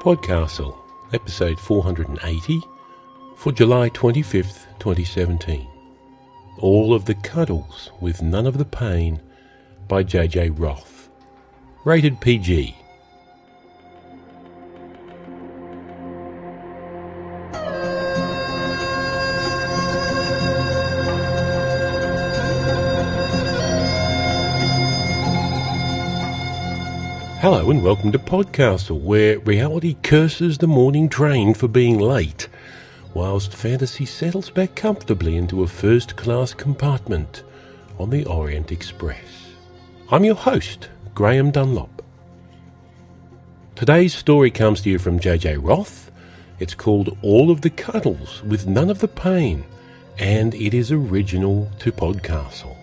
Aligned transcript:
Podcastle, 0.00 0.78
episode 1.12 1.60
480 1.60 2.62
for 3.36 3.52
July 3.52 3.90
25th, 3.90 4.64
2017. 4.78 5.68
All 6.56 6.94
of 6.94 7.04
the 7.04 7.16
Cuddles 7.16 7.90
with 8.00 8.22
None 8.22 8.46
of 8.46 8.56
the 8.56 8.64
Pain 8.64 9.20
by 9.88 10.02
JJ 10.02 10.58
Roth. 10.58 11.10
Rated 11.84 12.18
PG. 12.18 12.74
Hello 27.40 27.70
and 27.70 27.82
welcome 27.82 28.12
to 28.12 28.18
Podcastle, 28.18 29.00
where 29.00 29.38
reality 29.38 29.96
curses 30.02 30.58
the 30.58 30.66
morning 30.66 31.08
train 31.08 31.54
for 31.54 31.68
being 31.68 31.98
late, 31.98 32.48
whilst 33.14 33.54
fantasy 33.54 34.04
settles 34.04 34.50
back 34.50 34.74
comfortably 34.74 35.38
into 35.38 35.62
a 35.62 35.66
first 35.66 36.16
class 36.16 36.52
compartment 36.52 37.42
on 37.98 38.10
the 38.10 38.26
Orient 38.26 38.70
Express. 38.70 39.24
I'm 40.10 40.22
your 40.22 40.34
host, 40.34 40.90
Graeme 41.14 41.50
Dunlop. 41.50 42.04
Today's 43.74 44.12
story 44.12 44.50
comes 44.50 44.82
to 44.82 44.90
you 44.90 44.98
from 44.98 45.18
JJ 45.18 45.60
Roth. 45.62 46.10
It's 46.58 46.74
called 46.74 47.16
All 47.22 47.50
of 47.50 47.62
the 47.62 47.70
Cuddles 47.70 48.42
with 48.42 48.66
None 48.66 48.90
of 48.90 48.98
the 48.98 49.08
Pain, 49.08 49.64
and 50.18 50.54
it 50.54 50.74
is 50.74 50.92
original 50.92 51.70
to 51.78 51.90
Podcastle. 51.90 52.76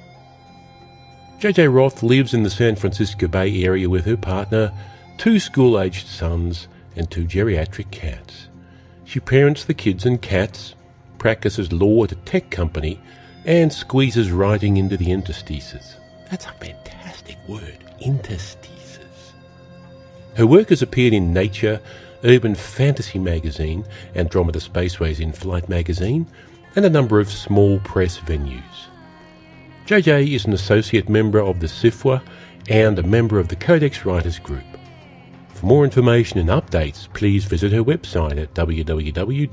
JJ 1.39 1.71
Roth 1.71 2.01
lives 2.01 2.33
in 2.33 2.41
the 2.41 2.49
San 2.49 2.75
Francisco 2.75 3.27
Bay 3.27 3.63
Area 3.63 3.87
with 3.87 4.05
her 4.05 4.17
partner, 4.17 4.73
two 5.19 5.39
school 5.39 5.79
aged 5.79 6.07
sons, 6.07 6.67
and 6.95 7.11
two 7.11 7.25
geriatric 7.25 7.91
cats. 7.91 8.47
She 9.05 9.19
parents 9.19 9.63
the 9.63 9.75
kids 9.75 10.07
and 10.07 10.19
cats, 10.19 10.73
practices 11.19 11.71
law 11.71 12.05
at 12.05 12.11
a 12.11 12.15
tech 12.15 12.49
company, 12.49 12.99
and 13.45 13.71
squeezes 13.71 14.31
writing 14.31 14.77
into 14.77 14.97
the 14.97 15.11
interstices. 15.11 15.97
That's 16.31 16.47
a 16.47 16.53
fantastic 16.53 17.37
word, 17.47 17.85
interstices. 17.99 19.33
Her 20.33 20.47
work 20.47 20.69
has 20.69 20.81
appeared 20.81 21.13
in 21.13 21.33
Nature, 21.33 21.79
Urban 22.23 22.55
Fantasy 22.55 23.19
magazine, 23.19 23.85
Andromeda 24.15 24.57
Spaceways 24.57 25.19
Inflight 25.19 25.69
magazine, 25.69 26.25
and 26.75 26.83
a 26.83 26.89
number 26.89 27.19
of 27.19 27.31
small 27.31 27.77
press 27.81 28.17
venues. 28.17 28.87
JJ 29.87 30.35
is 30.35 30.43
an 30.43 30.51
associate 30.51 31.07
member 31.07 31.39
of 31.39 31.61
the 31.61 31.67
SFWA 31.67 32.21
and 32.67 32.99
a 32.99 33.03
member 33.03 33.39
of 33.39 33.47
the 33.47 33.55
Codex 33.55 34.03
Writers 34.03 34.37
Group. 34.37 34.65
For 35.53 35.65
more 35.65 35.85
information 35.85 36.39
and 36.39 36.49
updates, 36.49 37.07
please 37.13 37.45
visit 37.45 37.71
her 37.71 37.85
website 37.85 38.37
at 38.37 38.53
www.jjroth.net. 38.53 39.49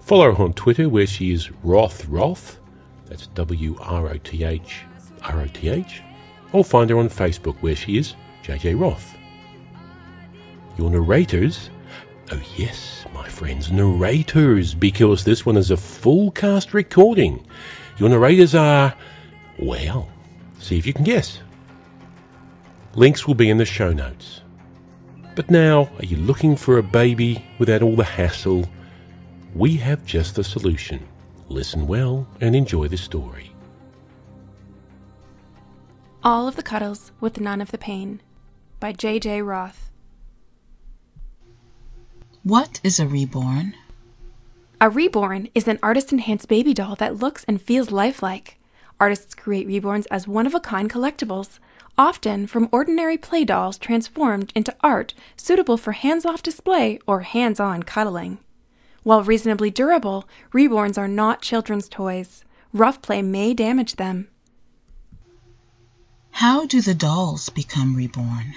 Follow 0.00 0.32
her 0.32 0.42
on 0.44 0.52
Twitter 0.52 0.88
where 0.88 1.08
she 1.08 1.32
is 1.32 1.50
Roth 1.64 2.06
Roth, 2.06 2.60
that's 3.06 3.26
W 3.26 3.76
R 3.80 4.10
O 4.10 4.16
T 4.18 4.44
H 4.44 4.84
R 5.24 5.40
O 5.40 5.46
T 5.48 5.70
H, 5.70 6.02
or 6.52 6.62
find 6.64 6.88
her 6.88 6.98
on 6.98 7.08
Facebook 7.08 7.56
where 7.62 7.74
she 7.74 7.98
is 7.98 8.14
JJ 8.44 8.78
Roth. 8.80 9.16
Your 10.78 10.88
narrators 10.88 11.70
Oh, 12.30 12.40
yes, 12.56 13.06
my 13.14 13.26
friends, 13.26 13.72
narrators, 13.72 14.74
because 14.74 15.24
this 15.24 15.46
one 15.46 15.56
is 15.56 15.70
a 15.70 15.76
full 15.76 16.30
cast 16.30 16.74
recording. 16.74 17.46
Your 17.96 18.10
narrators 18.10 18.54
are, 18.54 18.94
well, 19.58 20.08
see 20.58 20.76
if 20.76 20.86
you 20.86 20.92
can 20.92 21.04
guess. 21.04 21.40
Links 22.94 23.26
will 23.26 23.34
be 23.34 23.48
in 23.48 23.56
the 23.56 23.64
show 23.64 23.92
notes. 23.92 24.42
But 25.36 25.50
now, 25.50 25.88
are 25.98 26.04
you 26.04 26.16
looking 26.18 26.54
for 26.54 26.78
a 26.78 26.82
baby 26.82 27.44
without 27.58 27.80
all 27.82 27.96
the 27.96 28.04
hassle? 28.04 28.68
We 29.54 29.76
have 29.76 30.04
just 30.04 30.34
the 30.34 30.44
solution. 30.44 31.06
Listen 31.48 31.86
well 31.86 32.28
and 32.40 32.54
enjoy 32.54 32.88
the 32.88 32.96
story. 32.96 33.54
All 36.22 36.46
of 36.46 36.56
the 36.56 36.62
Cuddles 36.62 37.12
with 37.20 37.40
None 37.40 37.60
of 37.62 37.70
the 37.70 37.78
Pain 37.78 38.20
by 38.80 38.92
J.J. 38.92 39.42
Roth. 39.42 39.87
What 42.48 42.80
is 42.82 42.98
a 42.98 43.06
reborn? 43.06 43.74
A 44.80 44.88
reborn 44.88 45.50
is 45.54 45.68
an 45.68 45.78
artist 45.82 46.12
enhanced 46.12 46.48
baby 46.48 46.72
doll 46.72 46.94
that 46.94 47.18
looks 47.18 47.44
and 47.44 47.60
feels 47.60 47.90
lifelike. 47.90 48.58
Artists 48.98 49.34
create 49.34 49.68
reborns 49.68 50.06
as 50.10 50.26
one 50.26 50.46
of 50.46 50.54
a 50.54 50.60
kind 50.60 50.88
collectibles, 50.88 51.58
often 51.98 52.46
from 52.46 52.70
ordinary 52.72 53.18
play 53.18 53.44
dolls 53.44 53.76
transformed 53.76 54.50
into 54.54 54.74
art 54.80 55.12
suitable 55.36 55.76
for 55.76 55.92
hands 55.92 56.24
off 56.24 56.42
display 56.42 56.98
or 57.06 57.20
hands 57.20 57.60
on 57.60 57.82
cuddling. 57.82 58.38
While 59.02 59.24
reasonably 59.24 59.70
durable, 59.70 60.26
reborns 60.50 60.96
are 60.96 61.06
not 61.06 61.42
children's 61.42 61.86
toys. 61.86 62.46
Rough 62.72 63.02
play 63.02 63.20
may 63.20 63.52
damage 63.52 63.96
them. 63.96 64.28
How 66.30 66.64
do 66.64 66.80
the 66.80 66.94
dolls 66.94 67.50
become 67.50 67.94
reborn? 67.94 68.54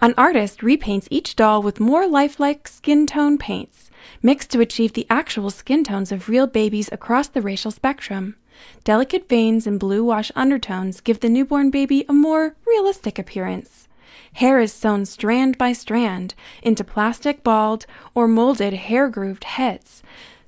An 0.00 0.14
artist 0.18 0.60
repaints 0.60 1.08
each 1.10 1.34
doll 1.34 1.62
with 1.62 1.80
more 1.80 2.06
lifelike 2.06 2.68
skin 2.68 3.06
tone 3.06 3.38
paints, 3.38 3.90
mixed 4.22 4.50
to 4.50 4.60
achieve 4.60 4.92
the 4.92 5.06
actual 5.08 5.50
skin 5.50 5.82
tones 5.82 6.12
of 6.12 6.28
real 6.28 6.46
babies 6.46 6.90
across 6.92 7.28
the 7.28 7.40
racial 7.40 7.70
spectrum. 7.70 8.36
Delicate 8.84 9.28
veins 9.28 9.66
and 9.66 9.80
blue 9.80 10.04
wash 10.04 10.30
undertones 10.36 11.00
give 11.00 11.20
the 11.20 11.28
newborn 11.28 11.70
baby 11.70 12.04
a 12.08 12.12
more 12.12 12.54
realistic 12.66 13.18
appearance. 13.18 13.88
Hair 14.34 14.60
is 14.60 14.72
sewn 14.72 15.06
strand 15.06 15.56
by 15.56 15.72
strand 15.72 16.34
into 16.62 16.84
plastic 16.84 17.42
bald 17.42 17.86
or 18.14 18.28
molded 18.28 18.74
hair 18.74 19.08
grooved 19.08 19.44
heads 19.44 20.02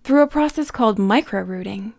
through 0.04 0.22
a 0.22 0.26
process 0.26 0.70
called 0.70 0.98
micro-rooting. 0.98 1.94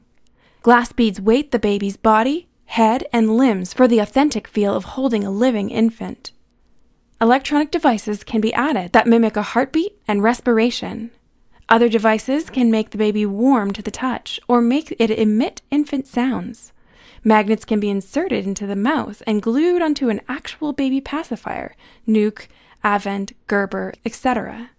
Glass 0.62 0.92
beads 0.92 1.20
weight 1.20 1.52
the 1.52 1.60
baby's 1.60 1.98
body, 1.98 2.48
head, 2.66 3.06
and 3.12 3.36
limbs 3.36 3.74
for 3.74 3.88
the 3.88 4.00
authentic 4.00 4.48
feel 4.48 4.74
of 4.74 4.84
holding 4.84 5.24
a 5.24 5.32
living 5.32 5.70
infant. 5.70 6.32
Electronic 7.20 7.72
devices 7.72 8.24
can 8.24 8.42
be 8.42 8.54
added 8.54 8.94
that 8.94 9.08
mimic 9.08 9.36
a 9.36 9.42
heartbeat 9.42 9.98
and 10.08 10.22
respiration. 10.22 11.10
Other 11.68 11.90
devices 11.90 12.52
can 12.52 12.70
make 12.70 12.92
the 12.92 12.98
baby 12.98 13.26
warm 13.26 13.74
to 13.74 13.82
the 13.82 13.90
touch 13.90 14.40
or 14.48 14.62
make 14.62 14.96
it 15.00 15.10
emit 15.10 15.64
infant 15.72 16.06
sounds. 16.06 16.74
Magnets 17.24 17.66
can 17.66 17.80
be 17.80 17.90
inserted 17.90 18.46
into 18.46 18.68
the 18.68 18.76
mouth 18.76 19.24
and 19.26 19.42
glued 19.42 19.82
onto 19.82 20.10
an 20.10 20.22
actual 20.30 20.74
baby 20.74 21.02
pacifier, 21.02 21.76
NUK, 22.06 22.48
Avent, 22.84 23.34
Gerber, 23.48 23.96
etc. 24.06 24.70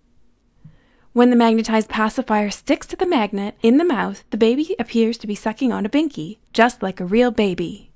When 1.12 1.30
the 1.30 1.36
magnetized 1.36 1.88
pacifier 1.88 2.50
sticks 2.50 2.86
to 2.86 2.96
the 2.96 3.04
magnet 3.04 3.56
in 3.62 3.78
the 3.78 3.84
mouth, 3.84 4.22
the 4.30 4.36
baby 4.36 4.76
appears 4.78 5.18
to 5.18 5.26
be 5.26 5.34
sucking 5.34 5.72
on 5.72 5.84
a 5.84 5.90
binky, 5.90 6.38
just 6.52 6.84
like 6.84 7.00
a 7.00 7.04
real 7.04 7.32
baby. 7.32 7.90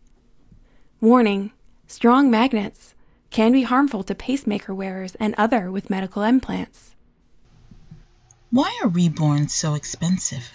Warning 1.01 1.53
Strong 1.87 2.31
magnets 2.31 2.92
can 3.33 3.51
be 3.51 3.63
harmful 3.63 4.03
to 4.05 4.15
pacemaker 4.15 4.75
wearers 4.75 5.15
and 5.17 5.35
other 5.37 5.71
with 5.71 5.91
medical 5.91 6.23
implants. 6.23 6.95
Why 8.51 8.79
are 8.83 8.89
reborns 8.89 9.51
so 9.51 9.75
expensive? 9.75 10.53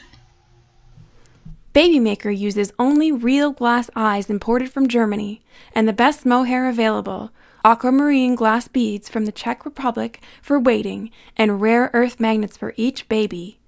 Babymaker 1.73 2.35
uses 2.35 2.71
only 2.79 3.11
real 3.11 3.51
glass 3.51 3.89
eyes 3.95 4.29
imported 4.29 4.71
from 4.71 4.88
Germany 4.88 5.41
and 5.73 5.88
the 5.88 5.93
best 5.93 6.25
mohair 6.25 6.69
available, 6.69 7.31
aquamarine 7.65 8.35
glass 8.35 8.67
beads 8.67 9.09
from 9.09 9.25
the 9.25 9.31
Czech 9.31 9.65
Republic 9.65 10.21
for 10.41 10.59
weighting, 10.59 11.12
and 11.35 11.62
rare 11.62 11.89
earth 11.94 12.19
magnets 12.19 12.57
for 12.57 12.73
each 12.77 13.09
baby. 13.09 13.59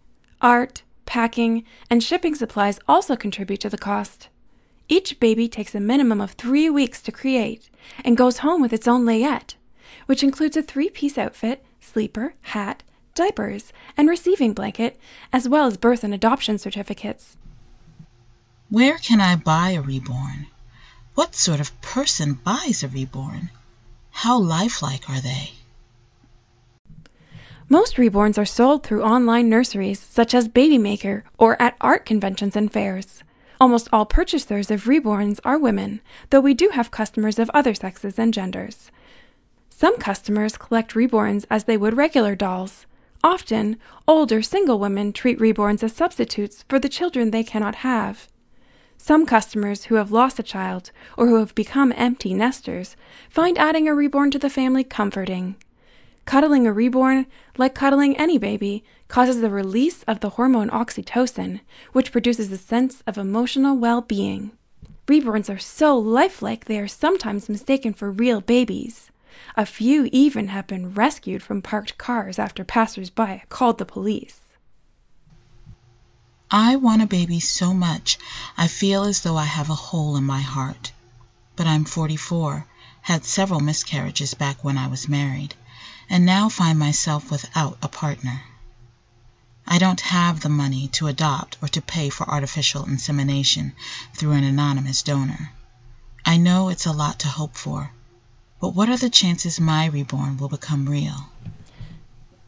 Art, 0.42 0.84
packing, 1.06 1.64
and 1.90 2.04
shipping 2.04 2.36
supplies 2.36 2.80
also 2.88 3.16
contribute 3.16 3.60
to 3.60 3.70
the 3.70 3.78
cost. 3.78 4.29
Each 4.92 5.20
baby 5.20 5.48
takes 5.48 5.76
a 5.76 5.80
minimum 5.80 6.20
of 6.20 6.32
three 6.32 6.68
weeks 6.68 7.00
to 7.04 7.12
create 7.12 7.70
and 8.04 8.18
goes 8.18 8.40
home 8.40 8.60
with 8.60 8.74
its 8.74 8.88
own 8.88 9.06
layette, 9.06 9.54
which 10.08 10.24
includes 10.24 10.58
a 10.58 10.64
three 10.64 10.90
piece 10.90 11.16
outfit, 11.16 11.64
sleeper, 11.80 12.34
hat, 12.42 12.82
diapers, 13.14 13.72
and 13.96 14.10
receiving 14.10 14.54
blanket, 14.54 15.00
as 15.32 15.48
well 15.48 15.68
as 15.68 15.78
birth 15.78 16.04
and 16.04 16.14
adoption 16.14 16.58
certificates. 16.58 17.38
Where 18.70 18.98
can 18.98 19.22
I 19.22 19.36
buy 19.36 19.72
a 19.72 19.82
reborn? 19.82 20.48
What 21.14 21.36
sort 21.36 21.60
of 21.60 21.80
person 21.82 22.34
buys 22.34 22.82
a 22.82 22.88
reborn? 22.88 23.52
How 24.10 24.40
lifelike 24.40 25.08
are 25.08 25.22
they? 25.22 25.52
Most 27.68 27.98
reborns 27.98 28.40
are 28.40 28.46
sold 28.46 28.84
through 28.84 29.04
online 29.04 29.50
nurseries 29.50 30.00
such 30.00 30.34
as 30.34 30.50
Babymaker 30.50 31.22
or 31.38 31.62
at 31.62 31.78
art 31.80 32.08
conventions 32.08 32.56
and 32.56 32.74
fairs. 32.74 33.24
Almost 33.62 33.90
all 33.92 34.06
purchasers 34.06 34.72
of 34.72 34.86
reborns 34.86 35.40
are 35.44 35.58
women, 35.58 36.00
though 36.30 36.40
we 36.40 36.54
do 36.54 36.70
have 36.70 36.92
customers 36.92 37.38
of 37.38 37.50
other 37.54 37.74
sexes 37.74 38.18
and 38.18 38.34
genders. 38.34 38.90
Some 39.70 39.98
customers 39.98 40.58
collect 40.58 40.94
reborns 40.94 41.46
as 41.50 41.66
they 41.66 41.76
would 41.76 41.98
regular 41.98 42.36
dolls. 42.36 42.86
Often, 43.22 43.78
older 44.08 44.42
single 44.42 44.80
women 44.80 45.12
treat 45.12 45.40
reborns 45.40 45.84
as 45.84 45.94
substitutes 45.94 46.64
for 46.70 46.80
the 46.80 46.88
children 46.88 47.32
they 47.32 47.44
cannot 47.44 47.76
have. 47.76 48.30
Some 48.98 49.26
customers 49.26 49.86
who 49.86 49.96
have 49.96 50.12
lost 50.12 50.40
a 50.40 50.44
child 50.44 50.92
or 51.18 51.28
who 51.28 51.36
have 51.36 51.54
become 51.54 51.94
empty 51.98 52.34
nesters 52.34 52.96
find 53.30 53.58
adding 53.58 53.90
a 53.90 53.94
reborn 53.94 54.32
to 54.32 54.40
the 54.40 54.50
family 54.50 54.86
comforting. 54.86 55.58
Cuddling 56.24 56.66
a 56.66 56.72
reborn, 56.72 57.26
like 57.58 57.76
cuddling 57.76 58.16
any 58.18 58.38
baby, 58.38 58.84
causes 59.10 59.42
the 59.42 59.50
release 59.50 60.04
of 60.04 60.22
the 60.22 60.30
hormone 60.30 60.70
oxytocin, 60.70 61.60
which 61.92 62.12
produces 62.12 62.52
a 62.52 62.58
sense 62.58 63.04
of 63.06 63.18
emotional 63.18 63.76
well 63.76 64.02
being. 64.02 64.52
Reborns 65.08 65.54
are 65.54 65.60
so 65.60 65.98
lifelike 65.98 66.66
they 66.66 66.80
are 66.80 66.88
sometimes 66.88 67.50
mistaken 67.50 67.94
for 67.94 68.12
real 68.12 68.40
babies. 68.40 69.10
A 69.58 69.66
few 69.66 70.08
even 70.12 70.50
have 70.50 70.68
been 70.68 70.94
rescued 70.94 71.42
from 71.42 71.64
parked 71.64 71.98
cars 71.98 72.38
after 72.38 72.64
passers-by 72.64 73.44
called 73.50 73.80
the 73.80 73.86
police. 73.86 74.42
I 76.52 76.76
want 76.76 77.02
a 77.02 77.08
baby 77.08 77.40
so 77.40 77.74
much 77.74 78.20
I 78.58 78.68
feel 78.68 79.04
as 79.04 79.22
though 79.22 79.38
I 79.38 79.46
have 79.46 79.72
a 79.72 79.76
hole 79.76 80.16
in 80.16 80.24
my 80.24 80.42
heart. 80.42 80.92
But 81.56 81.66
I'm 81.66 81.86
44, 81.86 82.68
had 83.02 83.26
several 83.26 83.60
miscarriages 83.60 84.36
back 84.36 84.64
when 84.64 84.78
I 84.78 84.88
was 84.88 85.10
married, 85.10 85.56
and 86.10 86.26
now 86.26 86.50
find 86.50 86.78
myself 86.78 87.32
without 87.32 87.78
a 87.82 87.88
partner. 87.88 88.44
I 89.72 89.78
don't 89.78 90.02
have 90.02 90.40
the 90.40 90.50
money 90.50 90.88
to 90.94 91.06
adopt 91.06 91.60
or 91.62 91.68
to 91.68 91.82
pay 91.82 92.10
for 92.10 92.28
artificial 92.28 92.86
insemination 92.86 93.74
through 94.16 94.32
an 94.32 94.44
anonymous 94.44 95.04
donor. 95.04 95.52
I 96.26 96.38
know 96.38 96.70
it's 96.70 96.88
a 96.88 96.92
lot 96.92 97.20
to 97.20 97.28
hope 97.28 97.56
for, 97.56 97.92
but 98.60 98.74
what 98.74 98.90
are 98.90 98.98
the 98.98 99.12
chances 99.12 99.60
my 99.60 99.86
reborn 99.86 100.38
will 100.38 100.50
become 100.50 100.90
real? 100.90 101.30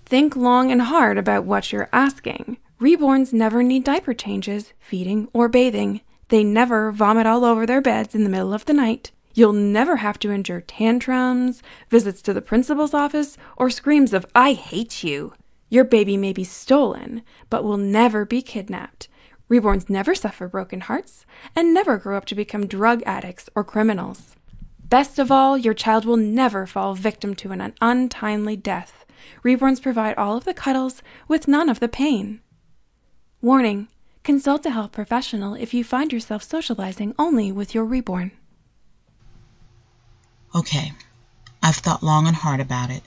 Think 0.08 0.36
long 0.36 0.72
and 0.72 0.82
hard 0.82 1.20
about 1.20 1.46
what 1.46 1.72
you're 1.72 1.90
asking. 1.94 2.58
Reborns 2.82 3.32
never 3.32 3.62
need 3.62 3.84
diaper 3.84 4.16
changes, 4.16 4.74
feeding, 4.80 5.30
or 5.32 5.48
bathing. 5.48 6.02
They 6.30 6.44
never 6.44 6.92
vomit 6.92 7.28
all 7.28 7.46
over 7.46 7.68
their 7.68 7.82
beds 7.82 8.16
in 8.16 8.24
the 8.24 8.32
middle 8.32 8.52
of 8.52 8.66
the 8.66 8.74
night. 8.74 9.12
You'll 9.36 9.54
never 9.54 9.98
have 9.98 10.18
to 10.20 10.32
endure 10.32 10.62
tantrums, 10.62 11.62
visits 11.90 12.24
to 12.24 12.34
the 12.34 12.42
principal's 12.42 12.96
office, 12.96 13.38
or 13.58 13.70
screams 13.70 14.12
of, 14.12 14.26
I 14.34 14.54
hate 14.54 15.04
you. 15.04 15.34
Your 15.72 15.86
baby 15.86 16.18
may 16.18 16.34
be 16.34 16.44
stolen, 16.44 17.24
but 17.50 17.64
will 17.64 17.78
never 17.78 18.26
be 18.26 18.42
kidnapped. 18.42 19.08
Reborns 19.50 19.90
never 19.90 20.14
suffer 20.14 20.50
broken 20.50 20.82
hearts 20.82 21.26
and 21.56 21.74
never 21.74 21.98
grow 21.98 22.18
up 22.18 22.26
to 22.26 22.36
become 22.36 22.68
drug 22.68 23.02
addicts 23.06 23.50
or 23.56 23.64
criminals. 23.64 24.36
Best 24.84 25.18
of 25.18 25.32
all, 25.32 25.58
your 25.58 25.74
child 25.74 26.04
will 26.04 26.18
never 26.18 26.68
fall 26.68 26.94
victim 26.94 27.34
to 27.36 27.54
an 27.54 27.74
untimely 27.80 28.58
death. 28.58 29.06
Reborns 29.46 29.82
provide 29.82 30.18
all 30.18 30.36
of 30.36 30.44
the 30.44 30.54
cuddles 30.54 31.02
with 31.30 31.48
none 31.48 31.70
of 31.70 31.80
the 31.80 31.88
pain. 31.88 32.42
Warning 33.42 33.88
Consult 34.24 34.66
a 34.66 34.72
health 34.72 34.92
professional 34.92 35.54
if 35.54 35.74
you 35.74 35.86
find 35.86 36.12
yourself 36.12 36.44
socializing 36.44 37.16
only 37.18 37.50
with 37.50 37.74
your 37.74 37.86
reborn. 37.86 38.34
Okay, 40.54 40.92
I've 41.64 41.78
thought 41.78 42.04
long 42.04 42.28
and 42.28 42.36
hard 42.36 42.60
about 42.60 42.92
it. 42.92 43.04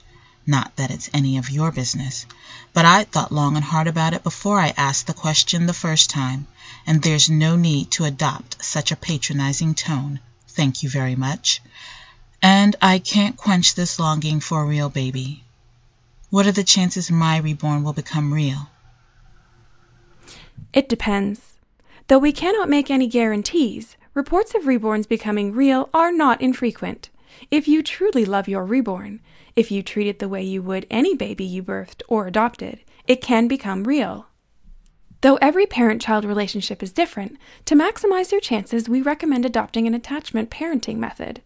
Not 0.46 0.76
that 0.76 0.90
it's 0.90 1.08
any 1.14 1.38
of 1.38 1.50
your 1.50 1.72
business, 1.72 2.26
but 2.74 2.84
I 2.84 3.04
thought 3.04 3.32
long 3.32 3.56
and 3.56 3.64
hard 3.64 3.86
about 3.86 4.12
it 4.12 4.22
before 4.22 4.60
I 4.60 4.74
asked 4.76 5.06
the 5.06 5.14
question 5.14 5.66
the 5.66 5.72
first 5.72 6.10
time, 6.10 6.46
and 6.86 7.02
there's 7.02 7.30
no 7.30 7.56
need 7.56 7.90
to 7.92 8.04
adopt 8.04 8.62
such 8.62 8.92
a 8.92 8.96
patronizing 8.96 9.74
tone. 9.74 10.20
Thank 10.48 10.82
you 10.82 10.90
very 10.90 11.16
much. 11.16 11.62
And 12.42 12.76
I 12.82 12.98
can't 12.98 13.38
quench 13.38 13.74
this 13.74 13.98
longing 13.98 14.40
for 14.40 14.62
a 14.62 14.66
real 14.66 14.90
baby. 14.90 15.44
What 16.28 16.46
are 16.46 16.52
the 16.52 16.62
chances 16.62 17.10
my 17.10 17.38
reborn 17.38 17.82
will 17.82 17.94
become 17.94 18.34
real? 18.34 18.68
It 20.74 20.88
depends. 20.88 21.54
Though 22.08 22.18
we 22.18 22.32
cannot 22.32 22.68
make 22.68 22.90
any 22.90 23.06
guarantees, 23.06 23.96
reports 24.12 24.54
of 24.54 24.64
reborns 24.64 25.08
becoming 25.08 25.52
real 25.52 25.88
are 25.94 26.12
not 26.12 26.42
infrequent. 26.42 27.08
If 27.50 27.66
you 27.66 27.82
truly 27.82 28.24
love 28.24 28.46
your 28.46 28.64
reborn, 28.64 29.20
if 29.56 29.70
you 29.70 29.82
treat 29.82 30.06
it 30.06 30.18
the 30.18 30.28
way 30.28 30.42
you 30.42 30.62
would 30.62 30.86
any 30.90 31.14
baby 31.14 31.44
you 31.44 31.62
birthed 31.62 32.02
or 32.08 32.26
adopted, 32.26 32.80
it 33.06 33.20
can 33.20 33.48
become 33.48 33.84
real. 33.84 34.26
Though 35.20 35.36
every 35.36 35.64
parent 35.64 36.02
child 36.02 36.24
relationship 36.24 36.82
is 36.82 36.92
different, 36.92 37.38
to 37.64 37.74
maximize 37.74 38.30
your 38.30 38.40
chances, 38.40 38.88
we 38.88 39.00
recommend 39.00 39.46
adopting 39.46 39.86
an 39.86 39.94
attachment 39.94 40.50
parenting 40.50 40.96
method. 40.96 41.40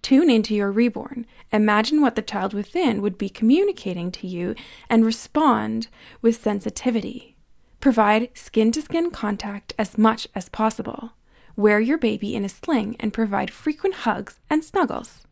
Tune 0.00 0.30
into 0.30 0.54
your 0.54 0.72
reborn, 0.72 1.26
imagine 1.52 2.00
what 2.00 2.14
the 2.14 2.22
child 2.22 2.54
within 2.54 3.02
would 3.02 3.18
be 3.18 3.28
communicating 3.28 4.10
to 4.12 4.26
you, 4.26 4.54
and 4.88 5.04
respond 5.04 5.88
with 6.22 6.40
sensitivity. 6.40 7.36
Provide 7.80 8.30
skin 8.34 8.72
to 8.72 8.80
skin 8.80 9.10
contact 9.10 9.74
as 9.78 9.98
much 9.98 10.26
as 10.34 10.48
possible. 10.48 11.12
Wear 11.56 11.80
your 11.80 11.98
baby 11.98 12.34
in 12.34 12.44
a 12.44 12.48
sling 12.48 12.96
and 12.98 13.12
provide 13.12 13.50
frequent 13.50 13.96
hugs 13.96 14.38
and 14.48 14.64
snuggles. 14.64 15.26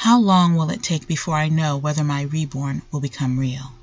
How 0.00 0.18
long 0.18 0.54
will 0.56 0.70
it 0.70 0.82
take 0.82 1.06
before 1.06 1.34
I 1.34 1.50
know 1.50 1.76
whether 1.76 2.02
my 2.02 2.22
reborn 2.22 2.80
will 2.90 3.00
become 3.00 3.38
real? 3.38 3.74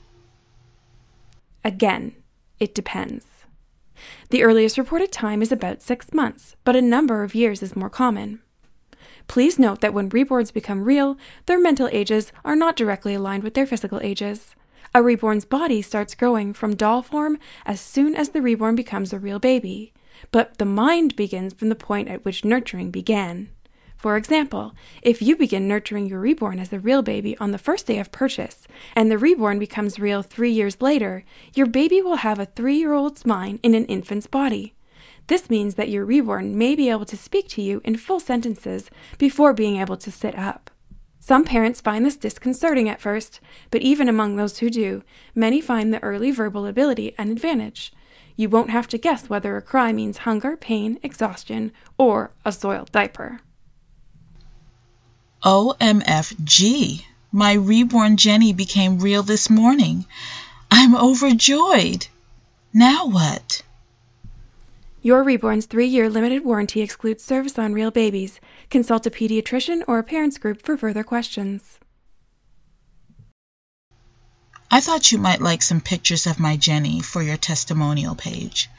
Again, 1.63 2.15
it 2.59 2.73
depends. 2.73 3.23
The 4.31 4.41
earliest 4.41 4.79
reported 4.79 5.11
time 5.11 5.43
is 5.43 5.51
about 5.51 5.83
six 5.83 6.11
months, 6.11 6.55
but 6.63 6.75
a 6.75 6.81
number 6.81 7.21
of 7.21 7.35
years 7.35 7.61
is 7.61 7.75
more 7.75 7.91
common. 7.91 8.39
Please 9.27 9.59
note 9.59 9.81
that 9.81 9.93
when 9.93 10.09
reborns 10.09 10.51
become 10.51 10.85
real, 10.85 11.19
their 11.45 11.59
mental 11.59 11.87
ages 11.91 12.31
are 12.43 12.55
not 12.55 12.75
directly 12.75 13.13
aligned 13.13 13.43
with 13.43 13.53
their 13.53 13.67
physical 13.67 13.99
ages. 14.01 14.55
A 14.95 15.03
reborn's 15.03 15.45
body 15.45 15.83
starts 15.83 16.15
growing 16.15 16.51
from 16.51 16.75
doll 16.75 17.03
form 17.03 17.37
as 17.63 17.79
soon 17.79 18.15
as 18.15 18.29
the 18.29 18.41
reborn 18.41 18.75
becomes 18.75 19.13
a 19.13 19.19
real 19.19 19.37
baby, 19.37 19.93
but 20.31 20.57
the 20.57 20.65
mind 20.65 21.15
begins 21.15 21.53
from 21.53 21.69
the 21.69 21.75
point 21.75 22.07
at 22.07 22.25
which 22.25 22.43
nurturing 22.43 22.89
began. 22.89 23.49
For 23.97 24.15
example, 24.15 24.75
if 25.01 25.23
you 25.23 25.35
begin 25.35 25.67
nurturing 25.67 26.05
your 26.05 26.19
reborn 26.19 26.59
as 26.59 26.71
a 26.71 26.79
real 26.79 27.01
baby 27.01 27.35
on 27.39 27.51
the 27.51 27.57
first 27.57 27.87
day 27.87 27.97
of 27.97 28.11
purchase, 28.11 28.67
and 28.95 29.09
the 29.09 29.17
reborn 29.17 29.57
becomes 29.57 29.99
real 29.99 30.21
three 30.21 30.51
years 30.51 30.79
later, 30.81 31.25
your 31.55 31.65
baby 31.65 32.01
will 32.01 32.17
have 32.17 32.37
a 32.37 32.45
three 32.45 32.77
year 32.77 32.93
old's 32.93 33.25
mind 33.25 33.59
in 33.63 33.73
an 33.73 33.85
infant's 33.85 34.27
body. 34.27 34.75
This 35.25 35.49
means 35.49 35.75
that 35.75 35.89
your 35.89 36.05
reborn 36.05 36.57
may 36.57 36.75
be 36.75 36.89
able 36.89 37.05
to 37.05 37.17
speak 37.17 37.49
to 37.49 37.61
you 37.61 37.81
in 37.83 37.97
full 37.97 38.19
sentences 38.19 38.89
before 39.17 39.53
being 39.53 39.77
able 39.77 39.97
to 39.97 40.11
sit 40.11 40.37
up. 40.37 40.69
Some 41.19 41.43
parents 41.43 41.81
find 41.81 42.05
this 42.05 42.15
disconcerting 42.15 42.87
at 42.87 43.01
first, 43.01 43.41
but 43.71 43.81
even 43.81 44.07
among 44.07 44.35
those 44.35 44.59
who 44.59 44.69
do, 44.69 45.03
many 45.35 45.59
find 45.59 45.91
the 45.91 46.01
early 46.03 46.31
verbal 46.31 46.65
ability 46.65 47.15
an 47.17 47.31
advantage. 47.31 47.91
You 48.37 48.47
won't 48.47 48.69
have 48.69 48.87
to 48.89 48.97
guess 48.97 49.27
whether 49.27 49.57
a 49.57 49.61
cry 49.61 49.91
means 49.91 50.19
hunger, 50.19 50.55
pain, 50.55 50.99
exhaustion, 51.01 51.73
or 51.97 52.31
a 52.45 52.51
soiled 52.51 52.91
diaper. 52.91 53.41
OMFG! 55.43 57.03
My 57.31 57.53
reborn 57.53 58.17
Jenny 58.17 58.53
became 58.53 58.99
real 58.99 59.21
this 59.21 59.49
morning. 59.49 60.05
I'm 60.71 60.95
overjoyed. 60.95 62.07
Now 62.73 63.07
what? 63.07 63.61
Your 65.01 65.23
reborn's 65.23 65.67
three 65.67 65.85
year 65.85 66.09
limited 66.09 66.43
warranty 66.43 66.81
excludes 66.81 67.23
service 67.23 67.59
on 67.59 67.73
real 67.73 67.91
babies. 67.91 68.39
Consult 68.69 69.05
a 69.05 69.11
pediatrician 69.11 69.83
or 69.87 69.99
a 69.99 70.03
parents 70.03 70.37
group 70.37 70.63
for 70.63 70.75
further 70.75 71.03
questions. 71.03 71.79
I 74.71 74.81
thought 74.81 75.11
you 75.11 75.17
might 75.17 75.39
like 75.39 75.61
some 75.61 75.81
pictures 75.81 76.27
of 76.27 76.39
my 76.39 76.57
Jenny 76.57 77.01
for 77.01 77.21
your 77.21 77.37
testimonial 77.37 78.15
page 78.15 78.69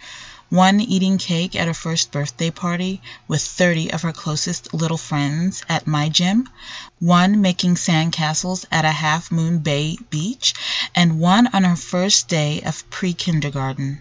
one 0.51 0.81
eating 0.81 1.19
cake 1.19 1.55
at 1.55 1.67
her 1.67 1.75
first 1.75 2.11
birthday 2.11 2.51
party 2.51 3.01
with 3.27 3.43
30 3.43 3.93
of 3.93 4.03
her 4.03 4.13
closest 4.13 4.73
little 4.73 4.97
friends 4.97 5.63
at 5.69 5.87
my 5.87 6.09
gym, 6.09 6.49
one 6.99 7.41
making 7.41 7.75
sandcastles 7.75 8.65
at 8.71 8.85
a 8.85 8.91
Half 8.91 9.31
Moon 9.31 9.59
Bay 9.59 9.97
beach, 10.11 10.55
and 10.95 11.21
one 11.21 11.47
on 11.49 11.65
her 11.65 11.77
first 11.77 12.29
day 12.29 12.63
of 12.63 12.89
pre 12.91 13.13
kindergarten. 13.13 14.01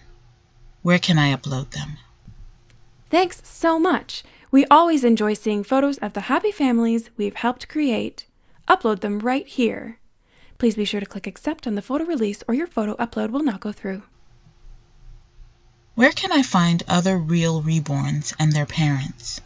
Where 0.82 0.98
can 0.98 1.18
I 1.18 1.34
upload 1.34 1.70
them? 1.72 1.98
Thanks 3.10 3.42
so 3.44 3.78
much. 3.78 4.22
We 4.50 4.64
always 4.66 5.04
enjoy 5.04 5.34
seeing 5.34 5.64
photos 5.64 5.98
of 5.98 6.14
the 6.14 6.22
happy 6.32 6.52
families 6.52 7.10
we've 7.16 7.36
helped 7.36 7.68
create. 7.68 8.26
Upload 8.66 9.00
them 9.00 9.18
right 9.18 9.46
here. 9.46 9.98
Please 10.56 10.76
be 10.76 10.84
sure 10.84 11.00
to 11.00 11.06
click 11.06 11.26
accept 11.26 11.66
on 11.66 11.74
the 11.74 11.82
photo 11.82 12.04
release 12.04 12.42
or 12.48 12.54
your 12.54 12.66
photo 12.66 12.96
upload 12.96 13.30
will 13.30 13.42
not 13.42 13.60
go 13.60 13.72
through. 13.72 14.02
Where 15.98 16.12
can 16.12 16.30
I 16.30 16.42
find 16.42 16.84
other 16.86 17.18
real 17.18 17.60
reborns 17.60 18.32
and 18.38 18.52
their 18.52 18.66
parents? 18.66 19.40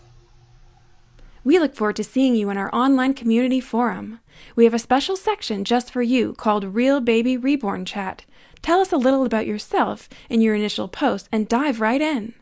We 1.44 1.58
look 1.58 1.74
forward 1.74 1.96
to 1.96 2.04
seeing 2.04 2.34
you 2.34 2.50
in 2.50 2.58
our 2.58 2.68
online 2.74 3.14
community 3.14 3.58
forum. 3.58 4.20
We 4.54 4.64
have 4.64 4.74
a 4.74 4.78
special 4.78 5.16
section 5.16 5.64
just 5.64 5.90
for 5.90 6.02
you 6.02 6.34
called 6.34 6.74
Real 6.74 7.00
Baby 7.00 7.38
Reborn 7.38 7.86
Chat. 7.86 8.26
Tell 8.60 8.80
us 8.80 8.92
a 8.92 8.98
little 8.98 9.24
about 9.24 9.46
yourself 9.46 10.10
in 10.28 10.42
your 10.42 10.54
initial 10.54 10.88
post 10.88 11.26
and 11.32 11.48
dive 11.48 11.80
right 11.80 12.02
in. 12.02 12.34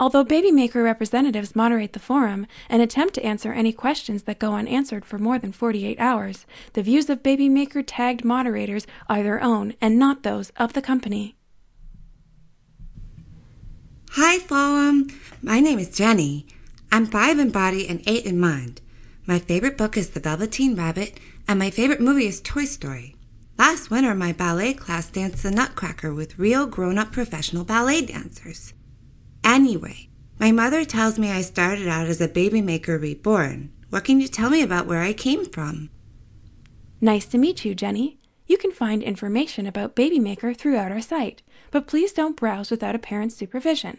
Although 0.00 0.24
Baby 0.24 0.50
Maker 0.50 0.82
representatives 0.82 1.54
moderate 1.54 1.92
the 1.92 2.00
forum 2.00 2.48
and 2.68 2.82
attempt 2.82 3.14
to 3.14 3.24
answer 3.24 3.52
any 3.52 3.72
questions 3.72 4.24
that 4.24 4.40
go 4.40 4.54
unanswered 4.54 5.04
for 5.04 5.20
more 5.20 5.38
than 5.38 5.52
48 5.52 6.00
hours, 6.00 6.44
the 6.72 6.82
views 6.82 7.08
of 7.08 7.22
Baby 7.22 7.48
Maker 7.48 7.84
tagged 7.84 8.24
moderators 8.24 8.84
are 9.08 9.22
their 9.22 9.40
own 9.40 9.74
and 9.80 9.96
not 9.96 10.24
those 10.24 10.50
of 10.56 10.72
the 10.72 10.82
company. 10.82 11.36
Hi, 14.16 14.40
Forum. 14.40 15.08
My 15.40 15.58
name 15.60 15.78
is 15.78 15.88
Jenny. 15.88 16.46
I'm 16.92 17.06
five 17.06 17.38
in 17.38 17.48
body 17.48 17.88
and 17.88 18.02
eight 18.06 18.26
in 18.26 18.38
mind. 18.38 18.82
My 19.24 19.38
favorite 19.38 19.78
book 19.78 19.96
is 19.96 20.10
The 20.10 20.20
Velveteen 20.20 20.76
Rabbit, 20.76 21.18
and 21.48 21.58
my 21.58 21.70
favorite 21.70 22.02
movie 22.02 22.26
is 22.26 22.42
Toy 22.42 22.66
Story. 22.66 23.16
Last 23.56 23.90
winter, 23.90 24.14
my 24.14 24.32
ballet 24.32 24.74
class 24.74 25.08
danced 25.08 25.44
the 25.44 25.50
Nutcracker 25.50 26.12
with 26.12 26.38
real 26.38 26.66
grown 26.66 26.98
up 26.98 27.10
professional 27.10 27.64
ballet 27.64 28.02
dancers. 28.02 28.74
Anyway, 29.42 30.10
my 30.38 30.52
mother 30.52 30.84
tells 30.84 31.18
me 31.18 31.30
I 31.30 31.40
started 31.40 31.88
out 31.88 32.06
as 32.06 32.20
a 32.20 32.28
baby 32.28 32.60
maker 32.60 32.98
reborn. 32.98 33.72
What 33.88 34.04
can 34.04 34.20
you 34.20 34.28
tell 34.28 34.50
me 34.50 34.60
about 34.60 34.86
where 34.86 35.00
I 35.00 35.14
came 35.14 35.46
from? 35.46 35.88
Nice 37.00 37.24
to 37.28 37.38
meet 37.38 37.64
you, 37.64 37.74
Jenny. 37.74 38.18
You 38.52 38.58
can 38.58 38.70
find 38.70 39.02
information 39.02 39.66
about 39.66 39.94
Baby 39.94 40.18
Maker 40.18 40.52
throughout 40.52 40.92
our 40.92 41.00
site, 41.00 41.40
but 41.70 41.86
please 41.86 42.12
don't 42.12 42.36
browse 42.36 42.70
without 42.70 42.94
a 42.94 42.98
parent's 42.98 43.34
supervision. 43.34 43.96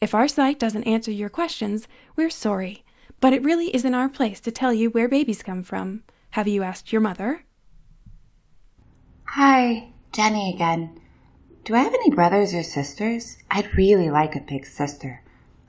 If 0.00 0.14
our 0.14 0.28
site 0.28 0.60
doesn't 0.60 0.84
answer 0.84 1.10
your 1.10 1.28
questions, 1.28 1.88
we're 2.14 2.30
sorry, 2.30 2.84
but 3.18 3.32
it 3.32 3.42
really 3.42 3.74
isn't 3.74 3.94
our 3.96 4.08
place 4.08 4.38
to 4.42 4.52
tell 4.52 4.72
you 4.72 4.88
where 4.88 5.08
babies 5.08 5.42
come 5.42 5.64
from. 5.64 6.04
Have 6.30 6.46
you 6.46 6.62
asked 6.62 6.92
your 6.92 7.00
mother? 7.00 7.42
Hi, 9.24 9.88
Jenny 10.12 10.54
again. 10.54 11.00
Do 11.64 11.74
I 11.74 11.80
have 11.80 11.92
any 11.92 12.10
brothers 12.10 12.54
or 12.54 12.62
sisters? 12.62 13.38
I'd 13.50 13.76
really 13.76 14.10
like 14.10 14.36
a 14.36 14.46
big 14.48 14.64
sister. 14.64 15.24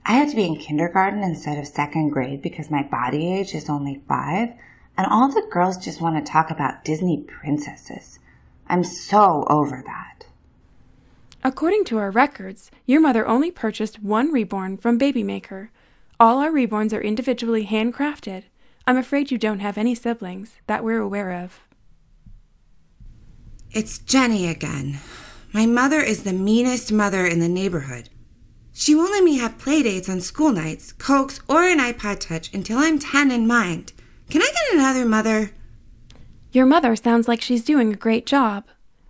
I 0.05 0.13
have 0.13 0.29
to 0.29 0.36
be 0.36 0.45
in 0.45 0.57
kindergarten 0.57 1.24
instead 1.24 1.57
of 1.57 1.65
second 1.65 2.09
grade 2.09 2.43
because 2.43 2.69
my 2.69 2.83
body 2.83 3.33
age 3.33 3.55
is 3.55 3.71
only 3.71 4.03
five, 4.07 4.50
and 4.99 5.07
all 5.07 5.29
the 5.29 5.47
girls 5.49 5.77
just 5.77 6.01
want 6.01 6.17
to 6.17 6.29
talk 6.29 6.51
about 6.51 6.83
Disney 6.83 7.21
princesses. 7.21 8.19
I'm 8.67 8.83
so 8.83 9.45
over 9.49 9.81
that. 9.85 10.27
According 11.41 11.85
to 11.85 11.97
our 11.97 12.11
records, 12.11 12.69
your 12.85 12.99
mother 12.99 13.25
only 13.25 13.49
purchased 13.49 14.03
one 14.03 14.33
reborn 14.33 14.75
from 14.75 14.97
Baby 14.97 15.23
Maker. 15.23 15.71
All 16.19 16.39
our 16.39 16.51
reborns 16.51 16.91
are 16.91 16.99
individually 16.99 17.65
handcrafted. 17.65 18.43
I'm 18.85 18.97
afraid 18.97 19.31
you 19.31 19.37
don't 19.37 19.61
have 19.61 19.77
any 19.77 19.95
siblings 19.95 20.57
that 20.67 20.83
we're 20.83 20.99
aware 20.99 21.31
of. 21.31 21.61
It's 23.71 23.99
Jenny 23.99 24.49
again. 24.49 24.99
My 25.53 25.65
mother 25.65 26.01
is 26.01 26.23
the 26.23 26.33
meanest 26.33 26.91
mother 26.91 27.25
in 27.25 27.39
the 27.39 27.47
neighborhood. 27.47 28.09
She 28.73 28.95
won't 28.95 29.11
let 29.11 29.23
me 29.23 29.37
have 29.37 29.57
playdates 29.57 30.09
on 30.09 30.19
school 30.19 30.51
nights, 30.51 30.91
cokes, 30.91 31.39
or 31.47 31.63
an 31.63 31.79
iPod 31.79 32.19
Touch 32.19 32.53
until 32.53 32.79
I'm 32.79 32.99
10 32.99 33.31
in 33.31 33.47
mind. 33.47 33.93
Can 34.29 34.43
I 34.43 34.45
get 34.45 34.75
another 34.75 35.05
mother? 35.05 35.51
Your 36.51 36.67
mother 36.67 36.95
sounds 36.95 37.27
like 37.27 37.41
she's 37.41 37.63
doing 37.63 37.91
a 37.91 37.98
great 37.98 38.27
job. 38.27 38.65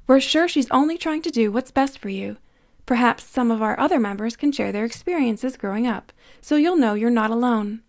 We're 0.08 0.22
sure 0.22 0.48
she's 0.48 0.72
only 0.72 0.98
trying 0.98 1.22
to 1.24 1.30
do 1.30 1.52
what's 1.52 1.72
best 1.72 2.00
for 2.00 2.08
you. 2.08 2.38
Perhaps 2.86 3.26
some 3.26 3.52
of 3.52 3.62
our 3.62 3.78
other 3.78 4.00
members 4.00 4.38
can 4.38 4.54
share 4.54 4.72
their 4.72 4.86
experiences 4.86 5.58
growing 5.58 5.86
up, 5.86 6.14
so 6.40 6.56
you'll 6.56 6.78
know 6.78 6.94
you're 6.94 7.10
not 7.10 7.32
alone. 7.32 7.82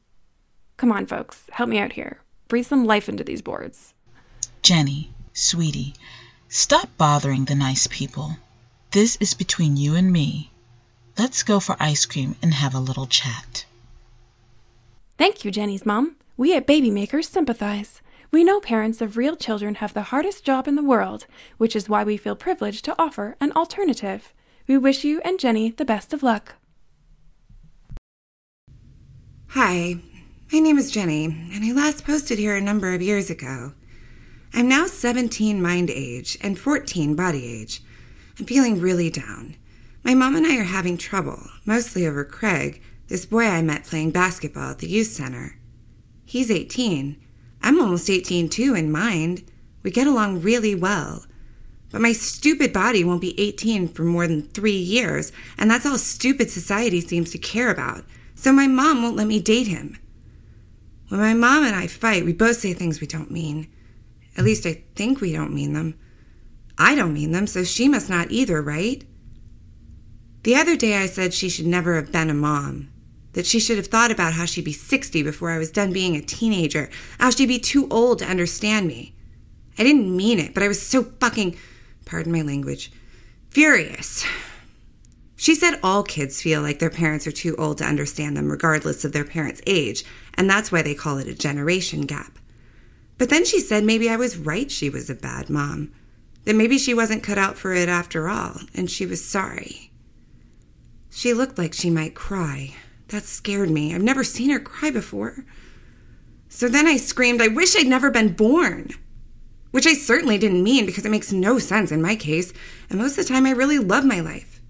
Come 0.77 0.91
on, 0.91 1.07
folks, 1.07 1.45
help 1.53 1.71
me 1.71 1.79
out 1.79 1.93
here. 1.93 2.21
Breathe 2.49 2.67
some 2.67 2.85
life 2.85 3.09
into 3.09 3.23
these 3.23 3.43
boards. 3.43 3.95
Jenny, 4.63 5.13
sweetie, 5.33 5.95
stop 6.49 6.89
bothering 6.99 7.45
the 7.45 7.55
nice 7.55 7.87
people. 7.87 8.37
This 8.91 9.17
is 9.21 9.35
between 9.35 9.77
you 9.77 9.95
and 9.95 10.13
me. 10.13 10.51
Let's 11.17 11.45
go 11.45 11.61
for 11.61 11.77
ice 11.79 12.07
cream 12.07 12.35
and 12.43 12.53
have 12.53 12.75
a 12.75 12.81
little 12.81 13.07
chat. 13.07 13.65
Thank 15.17 15.45
you, 15.45 15.53
Jenny's 15.53 15.87
mom. 15.87 16.17
We 16.41 16.57
at 16.57 16.67
Baby 16.67 16.91
Makers 16.91 17.29
sympathize. 17.29 18.01
We 18.31 18.45
know 18.45 18.61
parents 18.61 19.03
of 19.03 19.19
real 19.19 19.37
children 19.37 19.75
have 19.75 19.93
the 19.93 20.05
hardest 20.05 20.43
job 20.43 20.67
in 20.67 20.75
the 20.75 20.83
world, 20.83 21.27
which 21.59 21.77
is 21.77 21.87
why 21.87 22.03
we 22.03 22.17
feel 22.17 22.35
privileged 22.35 22.83
to 22.87 22.99
offer 22.99 23.37
an 23.43 23.53
alternative. 23.53 24.33
We 24.67 24.79
wish 24.79 25.05
you 25.05 25.21
and 25.23 25.39
Jenny 25.39 25.73
the 25.73 25.85
best 25.85 26.15
of 26.15 26.23
luck. 26.23 26.55
Hi, 29.49 29.97
my 30.51 30.61
name 30.61 30.79
is 30.79 30.91
Jenny, 30.91 31.27
and 31.27 31.63
I 31.63 31.73
last 31.73 32.07
posted 32.07 32.39
here 32.39 32.57
a 32.57 32.61
number 32.63 32.95
of 32.95 33.03
years 33.03 33.29
ago. 33.29 33.75
I'm 34.55 34.67
now 34.67 34.87
17 34.87 35.61
mind 35.61 35.91
age 35.91 36.39
and 36.41 36.59
14 36.59 37.15
body 37.15 37.61
age. 37.61 37.83
I'm 38.39 38.47
feeling 38.47 38.81
really 38.81 39.11
down. 39.11 39.57
My 40.05 40.15
mom 40.15 40.37
and 40.37 40.47
I 40.47 40.57
are 40.57 40.63
having 40.63 40.97
trouble, 40.97 41.43
mostly 41.67 42.07
over 42.07 42.25
Craig, 42.25 42.81
this 43.09 43.27
boy 43.27 43.45
I 43.45 43.61
met 43.61 43.85
playing 43.85 44.13
basketball 44.13 44.71
at 44.71 44.79
the 44.79 44.89
youth 44.89 45.09
center. 45.09 45.61
He's 46.31 46.49
18. 46.49 47.21
I'm 47.61 47.81
almost 47.81 48.09
18 48.09 48.51
too 48.51 48.73
in 48.77 48.93
mind. 48.93 49.43
We 49.83 49.91
get 49.91 50.07
along 50.07 50.43
really 50.43 50.77
well. 50.77 51.27
But 51.91 52.03
my 52.03 52.13
stupid 52.13 52.73
body 52.73 53.03
won't 53.03 53.21
be 53.21 53.35
18 53.41 53.89
for 53.89 54.05
more 54.05 54.29
than 54.29 54.43
three 54.43 54.77
years, 54.77 55.33
and 55.59 55.69
that's 55.69 55.85
all 55.85 55.99
stupid 55.99 56.49
society 56.49 57.01
seems 57.01 57.33
to 57.33 57.39
care 57.39 57.69
about. 57.69 58.05
So 58.37 58.53
my 58.53 58.69
mom 58.69 59.03
won't 59.03 59.17
let 59.17 59.27
me 59.27 59.41
date 59.41 59.67
him. 59.67 59.99
When 61.09 61.19
my 61.19 61.35
mom 61.35 61.65
and 61.65 61.75
I 61.75 61.89
fight, 61.89 62.25
we 62.25 62.33
both 62.33 62.59
say 62.59 62.75
things 62.75 63.01
we 63.01 63.09
don't 63.09 63.33
mean. 63.33 63.67
At 64.37 64.45
least 64.45 64.67
I 64.67 64.85
think 64.95 65.21
we 65.21 65.33
don't 65.33 65.53
mean 65.53 65.73
them. 65.73 65.99
I 66.79 66.95
don't 66.95 67.13
mean 67.13 67.33
them, 67.33 67.49
so 67.49 67.65
she 67.65 67.89
must 67.89 68.09
not 68.09 68.31
either, 68.31 68.63
right? 68.63 69.03
The 70.45 70.55
other 70.55 70.77
day 70.77 70.95
I 70.95 71.07
said 71.07 71.35
she 71.35 71.49
should 71.49 71.67
never 71.67 71.97
have 71.97 72.13
been 72.13 72.31
a 72.31 72.35
mom 72.35 72.90
that 73.33 73.47
she 73.47 73.61
should 73.61 73.77
have 73.77 73.87
thought 73.87 74.11
about 74.11 74.35
how 74.35 74.45
she'd 74.45 74.65
be 74.65 74.73
60 74.73 75.23
before 75.23 75.51
I 75.51 75.59
was 75.59 75.71
done 75.71 75.93
being 75.93 76.17
a 76.17 76.23
teenager, 76.23 76.91
how 77.19 77.31
she'd 77.31 77.47
be 77.47 77.59
too 77.59 77.89
old 77.91 78.19
to 78.19 78.27
understand 78.27 78.87
me. 78.87 79.15
I 79.79 79.83
didn't 79.83 80.15
mean 80.15 80.39
it, 80.39 80.53
but 80.53 80.63
I 80.63 80.69
was 80.69 80.85
so 80.85 81.05
fucking, 81.05 81.57
pardon 82.05 82.33
my 82.33 82.43
language, 82.43 82.93
furious. 83.51 84.25
She 85.37 85.55
said 85.55 85.81
all 85.83 86.03
kids 86.03 86.43
feel 86.43 86.61
like 86.61 86.81
their 86.81 86.91
parents 86.91 87.27
are 87.27 87.33
too 87.33 87.57
old 87.57 87.79
to 87.79 87.85
understand 87.85 88.37
them, 88.37 88.51
regardless 88.51 89.05
of 89.05 89.13
their 89.13 89.25
parents' 89.25 89.63
age, 89.67 90.05
and 90.35 90.51
that's 90.51 90.71
why 90.71 90.83
they 90.83 90.95
call 90.95 91.19
it 91.19 91.29
a 91.29 91.35
generation 91.35 92.03
gap. 92.03 92.39
But 93.17 93.31
then 93.31 93.45
she 93.45 93.61
said 93.61 93.85
maybe 93.85 94.11
I 94.11 94.17
was 94.17 94.37
right 94.37 94.71
she 94.71 94.91
was 94.91 95.09
a 95.09 95.15
bad 95.15 95.49
mom, 95.49 95.93
that 96.45 96.57
maybe 96.57 96.79
she 96.79 96.93
wasn't 96.93 97.23
cut 97.23 97.39
out 97.39 97.57
for 97.57 97.73
it 97.73 97.89
after 97.89 98.29
all, 98.29 98.61
and 98.75 98.91
she 98.91 99.07
was 99.07 99.25
sorry. 99.25 99.91
She 101.11 101.33
looked 101.33 101.59
like 101.59 101.73
she 101.73 101.91
might 101.91 102.15
cry. 102.15 102.75
That 103.11 103.25
scared 103.25 103.71
me. 103.71 103.95
I've 103.95 104.02
never 104.02 104.23
seen 104.23 104.50
her 104.50 104.61
cry 104.61 104.90
before. 104.90 105.45
So 106.49 106.69
then 106.69 106.87
I 106.87 106.97
screamed, 106.97 107.43
I 107.43 107.49
wish 107.49 107.76
I'd 107.76 107.87
never 107.87 108.11
been 108.11 108.33
born. 108.33 108.90
Which 109.73 109.87
I 109.87 109.95
certainly 109.95 110.38
didn't 110.38 110.64
mean 110.64 110.87
because 110.87 111.05
it 111.05 111.11
makes 111.11 111.33
no 111.33 111.59
sense 111.59 111.93
in 111.93 112.02
my 112.02 112.17
case, 112.17 112.52
and 112.88 112.99
most 112.99 113.19
of 113.19 113.26
the 113.26 113.33
time 113.33 113.47
I 113.47 113.50
really 113.50 113.79
love 113.79 114.05
my 114.05 114.21
life. 114.21 114.61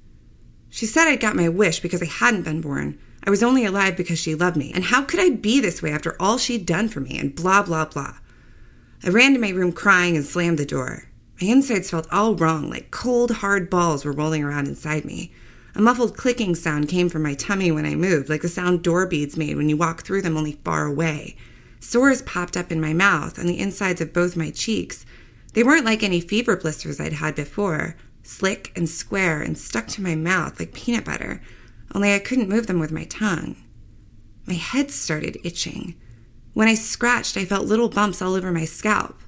She 0.68 0.86
said 0.86 1.08
I'd 1.08 1.20
got 1.20 1.36
my 1.36 1.48
wish 1.48 1.80
because 1.80 2.02
I 2.02 2.06
hadn't 2.06 2.42
been 2.42 2.60
born. 2.60 2.98
I 3.24 3.30
was 3.30 3.42
only 3.42 3.64
alive 3.64 3.96
because 3.96 4.18
she 4.18 4.34
loved 4.34 4.56
me, 4.56 4.72
and 4.74 4.84
how 4.84 5.02
could 5.02 5.20
I 5.20 5.30
be 5.30 5.60
this 5.60 5.82
way 5.82 5.90
after 5.90 6.16
all 6.20 6.38
she'd 6.38 6.64
done 6.64 6.88
for 6.88 7.00
me, 7.00 7.18
and 7.18 7.34
blah, 7.34 7.62
blah, 7.62 7.86
blah. 7.86 8.16
I 9.04 9.08
ran 9.10 9.34
to 9.34 9.38
my 9.38 9.50
room 9.50 9.72
crying 9.72 10.16
and 10.16 10.24
slammed 10.24 10.58
the 10.58 10.66
door. 10.66 11.04
My 11.40 11.48
insides 11.48 11.90
felt 11.90 12.06
all 12.12 12.34
wrong, 12.34 12.70
like 12.70 12.90
cold, 12.90 13.30
hard 13.30 13.68
balls 13.68 14.04
were 14.04 14.12
rolling 14.12 14.44
around 14.44 14.68
inside 14.68 15.04
me. 15.04 15.32
A 15.80 15.82
muffled 15.82 16.14
clicking 16.14 16.54
sound 16.54 16.90
came 16.90 17.08
from 17.08 17.22
my 17.22 17.32
tummy 17.32 17.72
when 17.72 17.86
I 17.86 17.94
moved, 17.94 18.28
like 18.28 18.42
the 18.42 18.50
sound 18.50 18.82
door 18.82 19.06
beads 19.06 19.38
made 19.38 19.56
when 19.56 19.70
you 19.70 19.78
walk 19.78 20.02
through 20.02 20.20
them 20.20 20.36
only 20.36 20.58
far 20.62 20.84
away. 20.84 21.36
Sores 21.80 22.20
popped 22.20 22.54
up 22.54 22.70
in 22.70 22.82
my 22.82 22.92
mouth, 22.92 23.38
on 23.38 23.46
the 23.46 23.58
insides 23.58 24.02
of 24.02 24.12
both 24.12 24.36
my 24.36 24.50
cheeks. 24.50 25.06
They 25.54 25.62
weren't 25.62 25.86
like 25.86 26.02
any 26.02 26.20
fever 26.20 26.54
blisters 26.54 27.00
I'd 27.00 27.14
had 27.14 27.34
before, 27.34 27.96
slick 28.22 28.72
and 28.76 28.90
square 28.90 29.40
and 29.40 29.56
stuck 29.56 29.86
to 29.86 30.02
my 30.02 30.14
mouth 30.14 30.60
like 30.60 30.74
peanut 30.74 31.06
butter, 31.06 31.40
only 31.94 32.12
I 32.12 32.18
couldn't 32.18 32.50
move 32.50 32.66
them 32.66 32.78
with 32.78 32.92
my 32.92 33.04
tongue. 33.04 33.56
My 34.44 34.52
head 34.52 34.90
started 34.90 35.38
itching. 35.44 35.94
When 36.52 36.68
I 36.68 36.74
scratched, 36.74 37.38
I 37.38 37.46
felt 37.46 37.64
little 37.64 37.88
bumps 37.88 38.20
all 38.20 38.34
over 38.34 38.52
my 38.52 38.66
scalp, 38.66 39.18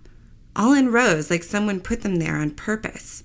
all 0.55 0.75
in 0.75 0.93
rows 0.93 1.31
like 1.31 1.45
someone 1.45 1.81
put 1.81 2.03
them 2.03 2.17
there 2.17 2.37
on 2.37 2.51
purpose. 2.51 3.23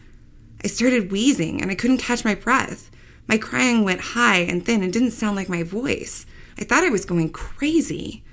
I 0.64 0.68
started 0.68 1.12
wheezing 1.12 1.62
and 1.62 1.70
I 1.70 1.76
couldn't 1.76 1.98
catch 1.98 2.24
my 2.24 2.34
breath. 2.34 2.90
My 3.28 3.38
crying 3.38 3.84
went 3.84 4.02
high 4.02 4.40
and 4.40 4.66
thin 4.66 4.84
and 4.84 4.92
didn't 4.92 5.12
sound 5.12 5.36
like 5.36 5.50
my 5.50 5.64
voice. 5.64 6.26
I 6.58 6.64
thought 6.64 6.84
I 6.84 6.90
was 6.90 7.06
going 7.06 7.30
crazy. 7.30 8.24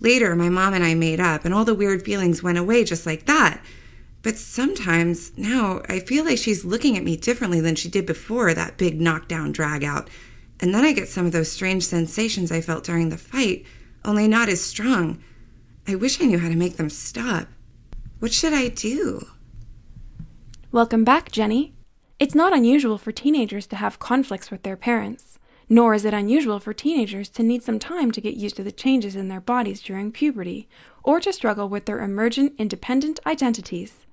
Later, 0.00 0.34
my 0.34 0.48
mom 0.48 0.74
and 0.74 0.82
I 0.82 0.94
made 0.94 1.20
up, 1.20 1.44
and 1.44 1.54
all 1.54 1.64
the 1.64 1.74
weird 1.74 2.02
feelings 2.02 2.42
went 2.42 2.58
away 2.58 2.84
just 2.84 3.06
like 3.06 3.26
that. 3.26 3.62
But 4.22 4.36
sometimes 4.36 5.36
now 5.36 5.82
I 5.88 6.00
feel 6.00 6.24
like 6.24 6.38
she's 6.38 6.64
looking 6.64 6.96
at 6.96 7.04
me 7.04 7.16
differently 7.16 7.60
than 7.60 7.74
she 7.74 7.88
did 7.88 8.06
before 8.06 8.54
that 8.54 8.78
big 8.78 9.00
knockdown 9.00 9.52
drag 9.52 9.84
out. 9.84 10.08
And 10.60 10.74
then 10.74 10.84
I 10.84 10.92
get 10.92 11.08
some 11.08 11.26
of 11.26 11.32
those 11.32 11.50
strange 11.50 11.84
sensations 11.84 12.52
I 12.52 12.60
felt 12.60 12.84
during 12.84 13.08
the 13.08 13.18
fight, 13.18 13.66
only 14.04 14.28
not 14.28 14.48
as 14.48 14.60
strong. 14.60 15.22
I 15.86 15.96
wish 15.96 16.20
I 16.20 16.26
knew 16.26 16.38
how 16.38 16.48
to 16.48 16.56
make 16.56 16.76
them 16.76 16.90
stop. 16.90 17.48
What 18.20 18.32
should 18.32 18.52
I 18.52 18.68
do? 18.68 19.26
Welcome 20.70 21.02
back, 21.02 21.32
Jenny. 21.32 21.74
It's 22.22 22.36
not 22.36 22.52
unusual 22.52 22.98
for 22.98 23.10
teenagers 23.10 23.66
to 23.66 23.74
have 23.74 23.98
conflicts 23.98 24.48
with 24.48 24.62
their 24.62 24.76
parents, 24.76 25.40
nor 25.68 25.92
is 25.92 26.04
it 26.04 26.14
unusual 26.14 26.60
for 26.60 26.72
teenagers 26.72 27.28
to 27.30 27.42
need 27.42 27.64
some 27.64 27.80
time 27.80 28.12
to 28.12 28.20
get 28.20 28.36
used 28.36 28.54
to 28.58 28.62
the 28.62 28.70
changes 28.70 29.16
in 29.16 29.26
their 29.26 29.40
bodies 29.40 29.82
during 29.82 30.12
puberty, 30.12 30.68
or 31.02 31.18
to 31.18 31.32
struggle 31.32 31.68
with 31.68 31.86
their 31.86 31.98
emergent 31.98 32.52
independent 32.58 33.18
identities. 33.26 34.06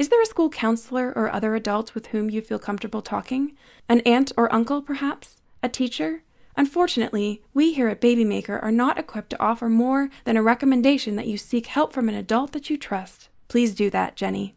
Is 0.00 0.08
there 0.08 0.20
a 0.20 0.26
school 0.26 0.50
counselor 0.50 1.12
or 1.14 1.32
other 1.32 1.54
adult 1.54 1.94
with 1.94 2.08
whom 2.08 2.28
you 2.28 2.42
feel 2.42 2.58
comfortable 2.58 3.02
talking? 3.02 3.56
An 3.88 4.00
aunt 4.00 4.32
or 4.36 4.52
uncle, 4.52 4.82
perhaps? 4.82 5.42
A 5.62 5.68
teacher? 5.68 6.24
Unfortunately, 6.56 7.40
we 7.54 7.72
here 7.72 7.86
at 7.86 8.00
Babymaker 8.00 8.60
are 8.60 8.72
not 8.72 8.98
equipped 8.98 9.30
to 9.30 9.40
offer 9.40 9.68
more 9.68 10.10
than 10.24 10.36
a 10.36 10.42
recommendation 10.42 11.14
that 11.14 11.28
you 11.28 11.38
seek 11.38 11.66
help 11.66 11.92
from 11.92 12.08
an 12.08 12.16
adult 12.16 12.50
that 12.50 12.68
you 12.68 12.76
trust. 12.76 13.28
Please 13.46 13.76
do 13.76 13.90
that, 13.90 14.16
Jenny. 14.16 14.56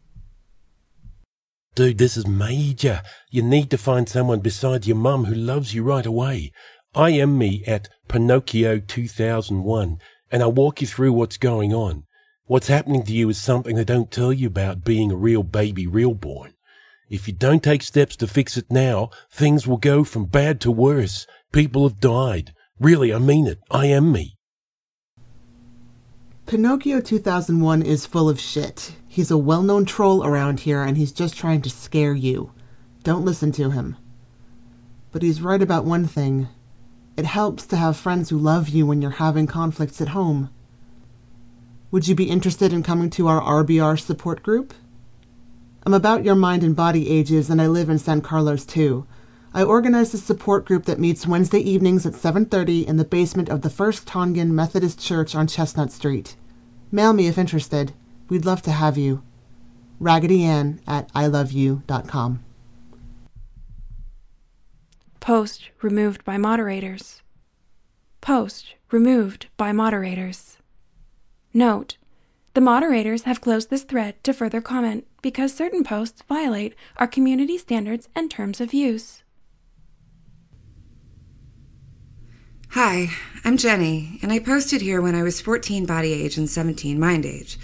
Dude, 1.75 1.97
this 1.97 2.15
is 2.15 2.25
major. 2.25 3.01
You 3.29 3.41
need 3.41 3.69
to 3.71 3.77
find 3.77 4.07
someone 4.07 4.39
besides 4.39 4.87
your 4.87 4.95
mum 4.95 5.25
who 5.25 5.35
loves 5.35 5.73
you 5.73 5.83
right 5.83 6.05
away. 6.05 6.53
I 6.95 7.09
am 7.09 7.37
me 7.37 7.65
at 7.67 7.89
Pinocchio 8.07 8.79
2001, 8.79 9.97
and 10.31 10.41
I'll 10.41 10.53
walk 10.53 10.79
you 10.79 10.87
through 10.87 11.11
what's 11.11 11.35
going 11.35 11.73
on. 11.73 12.05
What's 12.45 12.69
happening 12.69 13.03
to 13.03 13.11
you 13.11 13.27
is 13.27 13.37
something 13.37 13.75
they 13.75 13.83
don't 13.83 14.09
tell 14.09 14.31
you 14.31 14.47
about 14.47 14.85
being 14.85 15.11
a 15.11 15.17
real 15.17 15.43
baby 15.43 15.85
real 15.85 16.13
born. 16.13 16.53
If 17.09 17.27
you 17.27 17.33
don't 17.33 17.61
take 17.61 17.83
steps 17.83 18.15
to 18.17 18.27
fix 18.27 18.55
it 18.55 18.71
now, 18.71 19.09
things 19.29 19.67
will 19.67 19.75
go 19.75 20.05
from 20.05 20.25
bad 20.27 20.61
to 20.61 20.71
worse. 20.71 21.27
People 21.51 21.83
have 21.83 21.99
died. 21.99 22.53
Really, 22.79 23.13
I 23.13 23.19
mean 23.19 23.47
it. 23.47 23.59
I 23.69 23.87
am 23.87 24.13
me. 24.13 24.34
Pinocchio 26.45 27.01
2001 27.01 27.81
is 27.81 28.05
full 28.05 28.29
of 28.29 28.39
shit. 28.39 28.93
He's 29.07 29.31
a 29.31 29.37
well 29.37 29.63
known 29.63 29.83
troll 29.83 30.23
around 30.23 30.59
here 30.59 30.83
and 30.83 30.95
he's 30.95 31.11
just 31.11 31.35
trying 31.35 31.63
to 31.63 31.71
scare 31.71 32.13
you. 32.13 32.51
Don't 33.03 33.25
listen 33.25 33.51
to 33.53 33.71
him. 33.71 33.97
But 35.11 35.23
he's 35.23 35.41
right 35.41 35.59
about 35.59 35.85
one 35.85 36.05
thing 36.05 36.47
it 37.17 37.25
helps 37.25 37.65
to 37.65 37.77
have 37.77 37.97
friends 37.97 38.29
who 38.29 38.37
love 38.37 38.69
you 38.69 38.85
when 38.85 39.01
you're 39.01 39.11
having 39.11 39.47
conflicts 39.47 39.99
at 40.01 40.09
home. 40.09 40.51
Would 41.89 42.07
you 42.07 42.13
be 42.13 42.29
interested 42.29 42.71
in 42.71 42.83
coming 42.83 43.09
to 43.11 43.27
our 43.27 43.41
RBR 43.41 43.99
support 43.99 44.43
group? 44.43 44.75
I'm 45.83 45.95
about 45.95 46.23
your 46.23 46.35
mind 46.35 46.63
and 46.63 46.75
body 46.75 47.09
ages 47.09 47.49
and 47.49 47.59
I 47.59 47.65
live 47.65 47.89
in 47.89 47.97
San 47.97 48.21
Carlos 48.21 48.67
too. 48.67 49.07
I 49.55 49.63
organize 49.63 50.13
a 50.13 50.17
support 50.17 50.65
group 50.65 50.83
that 50.83 50.99
meets 50.99 51.25
Wednesday 51.25 51.59
evenings 51.59 52.05
at 52.05 52.13
7:30 52.13 52.85
in 52.85 52.97
the 52.97 53.05
basement 53.05 53.47
of 53.47 53.61
the 53.61 53.69
First 53.69 54.05
Tongan 54.05 54.53
Methodist 54.53 54.99
Church 54.99 55.33
on 55.33 55.47
Chestnut 55.47 55.93
Street. 55.93 56.35
Mail 56.91 57.13
me 57.13 57.27
if 57.27 57.37
interested. 57.37 57.93
We'd 58.27 58.43
love 58.43 58.61
to 58.63 58.71
have 58.71 58.97
you. 58.97 59.23
Raggedy 59.97 60.43
Ann 60.43 60.81
at 60.85 61.09
iloveyou.com. 61.13 62.43
Post 65.21 65.69
removed 65.81 66.25
by 66.25 66.37
moderators. 66.37 67.21
Post 68.19 68.75
removed 68.91 69.47
by 69.55 69.71
moderators. 69.71 70.57
Note: 71.53 71.95
The 72.55 72.59
moderators 72.59 73.23
have 73.23 73.39
closed 73.39 73.69
this 73.69 73.83
thread 73.83 74.21
to 74.25 74.33
further 74.33 74.59
comment 74.59 75.07
because 75.21 75.53
certain 75.53 75.85
posts 75.85 76.23
violate 76.27 76.75
our 76.97 77.07
community 77.07 77.57
standards 77.57 78.09
and 78.13 78.29
terms 78.29 78.59
of 78.59 78.73
use. 78.73 79.21
Hi, 82.75 83.11
I'm 83.45 83.55
Jenny, 83.55 84.19
and 84.21 84.33
I 84.33 84.39
posted 84.39 84.81
here 84.81 85.01
when 85.01 85.15
I 85.15 85.23
was 85.23 85.39
14 85.39 85.85
body 85.85 86.11
age 86.11 86.35
and 86.35 86.49
17 86.49 86.99
mind 86.99 87.25
age. 87.25 87.57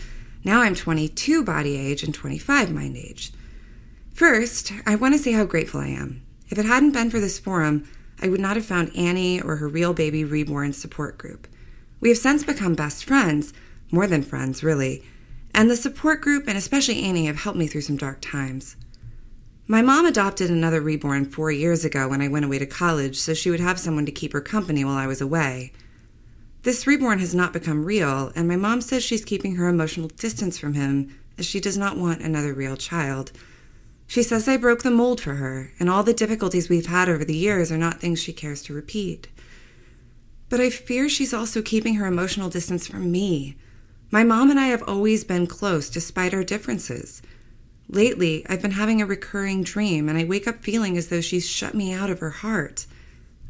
Now 0.45 0.61
I'm 0.61 0.73
22 0.73 1.43
body 1.43 1.75
age 1.75 2.01
and 2.01 2.15
25 2.15 2.71
mind 2.71 2.95
age. 2.95 3.33
First, 4.13 4.71
I 4.85 4.95
want 4.95 5.13
to 5.13 5.17
say 5.17 5.33
how 5.33 5.43
grateful 5.43 5.81
I 5.81 5.87
am. 5.87 6.21
If 6.47 6.57
it 6.57 6.63
hadn't 6.63 6.93
been 6.93 7.09
for 7.09 7.19
this 7.19 7.39
forum, 7.39 7.89
I 8.21 8.29
would 8.29 8.39
not 8.39 8.55
have 8.55 8.65
found 8.65 8.95
Annie 8.95 9.41
or 9.41 9.57
her 9.57 9.67
real 9.67 9.93
baby 9.93 10.23
reborn 10.23 10.71
support 10.71 11.17
group. 11.17 11.45
We 11.99 12.07
have 12.07 12.17
since 12.17 12.45
become 12.45 12.75
best 12.75 13.03
friends, 13.03 13.51
more 13.91 14.07
than 14.07 14.23
friends, 14.23 14.63
really. 14.63 15.03
And 15.53 15.69
the 15.69 15.75
support 15.75 16.21
group, 16.21 16.47
and 16.47 16.57
especially 16.57 17.03
Annie, 17.03 17.25
have 17.25 17.41
helped 17.41 17.59
me 17.59 17.67
through 17.67 17.81
some 17.81 17.97
dark 17.97 18.19
times. 18.21 18.77
My 19.67 19.81
mom 19.81 20.05
adopted 20.05 20.49
another 20.49 20.81
reborn 20.81 21.25
four 21.25 21.51
years 21.51 21.85
ago 21.85 22.07
when 22.07 22.21
I 22.21 22.27
went 22.27 22.45
away 22.45 22.59
to 22.59 22.65
college 22.65 23.17
so 23.17 23.33
she 23.33 23.49
would 23.49 23.59
have 23.59 23.79
someone 23.79 24.05
to 24.05 24.11
keep 24.11 24.33
her 24.33 24.41
company 24.41 24.83
while 24.83 24.97
I 24.97 25.07
was 25.07 25.21
away. 25.21 25.71
This 26.63 26.85
reborn 26.85 27.19
has 27.19 27.33
not 27.33 27.53
become 27.53 27.85
real, 27.85 28.31
and 28.35 28.47
my 28.47 28.55
mom 28.55 28.81
says 28.81 29.03
she's 29.03 29.25
keeping 29.25 29.55
her 29.55 29.67
emotional 29.67 30.09
distance 30.09 30.57
from 30.57 30.73
him 30.73 31.15
as 31.37 31.45
she 31.45 31.59
does 31.59 31.77
not 31.77 31.97
want 31.97 32.21
another 32.21 32.53
real 32.53 32.75
child. 32.75 33.31
She 34.07 34.23
says 34.23 34.47
I 34.47 34.57
broke 34.57 34.83
the 34.83 34.91
mold 34.91 35.21
for 35.21 35.35
her, 35.35 35.71
and 35.79 35.89
all 35.89 36.03
the 36.03 36.13
difficulties 36.13 36.67
we've 36.67 36.87
had 36.87 37.07
over 37.07 37.23
the 37.23 37.35
years 37.35 37.71
are 37.71 37.77
not 37.77 37.99
things 38.01 38.21
she 38.21 38.33
cares 38.33 38.61
to 38.63 38.73
repeat. 38.73 39.27
But 40.49 40.59
I 40.59 40.69
fear 40.69 41.07
she's 41.07 41.33
also 41.33 41.61
keeping 41.61 41.95
her 41.95 42.07
emotional 42.07 42.49
distance 42.49 42.87
from 42.87 43.11
me. 43.11 43.55
My 44.11 44.23
mom 44.23 44.49
and 44.51 44.59
I 44.59 44.67
have 44.67 44.83
always 44.83 45.23
been 45.23 45.47
close 45.47 45.89
despite 45.89 46.33
our 46.33 46.43
differences. 46.43 47.21
Lately, 47.91 48.45
I've 48.47 48.61
been 48.61 48.71
having 48.71 49.01
a 49.01 49.05
recurring 49.05 49.63
dream, 49.63 50.07
and 50.07 50.17
I 50.17 50.23
wake 50.23 50.47
up 50.47 50.63
feeling 50.63 50.97
as 50.97 51.09
though 51.09 51.19
she's 51.19 51.45
shut 51.45 51.75
me 51.75 51.91
out 51.91 52.09
of 52.09 52.19
her 52.19 52.29
heart. 52.29 52.85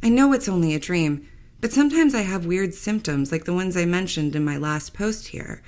I 0.01 0.09
know 0.09 0.33
it's 0.33 0.49
only 0.49 0.73
a 0.73 0.79
dream, 0.79 1.27
but 1.59 1.71
sometimes 1.71 2.15
I 2.15 2.21
have 2.21 2.47
weird 2.47 2.73
symptoms 2.73 3.31
like 3.31 3.45
the 3.45 3.53
ones 3.53 3.77
I 3.77 3.85
mentioned 3.85 4.35
in 4.35 4.43
my 4.43 4.57
last 4.57 4.95
post 4.95 5.27
here. 5.27 5.61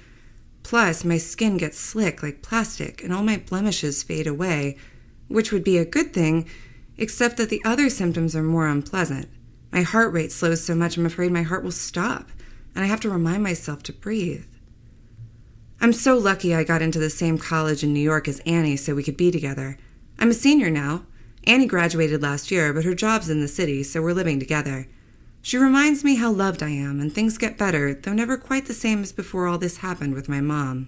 Plus, 0.63 1.05
my 1.05 1.19
skin 1.19 1.57
gets 1.57 1.77
slick 1.77 2.23
like 2.23 2.41
plastic, 2.41 3.03
and 3.03 3.13
all 3.13 3.21
my 3.21 3.37
blemishes 3.37 4.01
fade 4.01 4.25
away, 4.25 4.75
which 5.27 5.51
would 5.51 5.63
be 5.63 5.77
a 5.77 5.85
good 5.85 6.11
thing, 6.11 6.49
except 6.97 7.37
that 7.37 7.49
the 7.49 7.61
other 7.63 7.91
symptoms 7.91 8.35
are 8.35 8.41
more 8.41 8.67
unpleasant. 8.67 9.29
My 9.71 9.83
heart 9.83 10.11
rate 10.11 10.31
slows 10.31 10.63
so 10.63 10.73
much 10.73 10.97
I'm 10.97 11.05
afraid 11.05 11.31
my 11.31 11.43
heart 11.43 11.63
will 11.63 11.71
stop, 11.71 12.31
and 12.73 12.83
I 12.83 12.87
have 12.87 13.01
to 13.01 13.09
remind 13.11 13.43
myself 13.43 13.83
to 13.83 13.93
breathe. 13.93 14.45
I'm 15.83 15.91
so 15.91 16.17
lucky 16.17 16.55
I 16.55 16.63
got 16.63 16.81
into 16.81 16.97
the 16.97 17.09
same 17.09 17.37
college 17.37 17.83
in 17.83 17.93
New 17.93 17.99
York 17.99 18.29
as 18.29 18.39
Annie 18.45 18.77
so 18.77 18.95
we 18.95 19.03
could 19.03 19.17
be 19.17 19.31
together. 19.31 19.77
I'm 20.17 20.31
a 20.31 20.33
senior 20.33 20.69
now. 20.69 21.03
Annie 21.43 21.65
graduated 21.65 22.21
last 22.21 22.51
year, 22.51 22.71
but 22.71 22.85
her 22.85 22.93
job's 22.93 23.29
in 23.29 23.41
the 23.41 23.49
city, 23.49 23.83
so 23.83 24.01
we're 24.01 24.13
living 24.13 24.39
together. 24.39 24.87
She 25.41 25.57
reminds 25.57 26.01
me 26.01 26.15
how 26.15 26.31
loved 26.31 26.63
I 26.63 26.69
am, 26.69 27.01
and 27.01 27.11
things 27.11 27.37
get 27.37 27.57
better, 27.57 27.93
though 27.93 28.13
never 28.13 28.37
quite 28.37 28.67
the 28.67 28.73
same 28.73 29.01
as 29.01 29.11
before 29.11 29.45
all 29.45 29.57
this 29.57 29.79
happened 29.79 30.13
with 30.13 30.29
my 30.29 30.39
mom. 30.39 30.87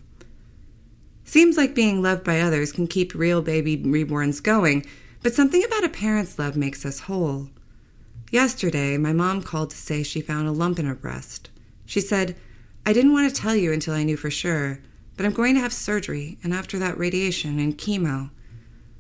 Seems 1.25 1.58
like 1.58 1.75
being 1.75 2.01
loved 2.01 2.23
by 2.23 2.39
others 2.39 2.71
can 2.71 2.88
keep 2.88 3.13
real 3.13 3.41
baby 3.41 3.75
reborns 3.75 4.41
going, 4.41 4.86
but 5.21 5.34
something 5.34 5.62
about 5.62 5.84
a 5.84 5.89
parent's 5.89 6.39
love 6.39 6.55
makes 6.55 6.86
us 6.86 7.01
whole. 7.01 7.49
Yesterday, 8.31 8.95
my 8.95 9.12
mom 9.12 9.41
called 9.41 9.71
to 9.71 9.77
say 9.77 10.03
she 10.03 10.21
found 10.21 10.47
a 10.47 10.53
lump 10.53 10.79
in 10.79 10.86
her 10.86 10.95
breast. 10.95 11.49
She 11.86 11.99
said, 11.99 12.38
I 12.86 12.93
didn't 12.93 13.13
want 13.13 13.34
to 13.34 13.41
tell 13.41 13.56
you 13.56 13.74
until 13.74 13.95
I 13.95 14.04
knew 14.04 14.15
for 14.15 14.30
sure, 14.30 14.80
but 15.17 15.26
I'm 15.26 15.34
going 15.34 15.56
to 15.56 15.62
have 15.62 15.74
surgery, 15.74 16.38
and 16.43 16.54
after 16.54 16.78
that, 16.78 16.98
radiation 16.98 17.58
and 17.58 17.78
chemo. 17.78 18.30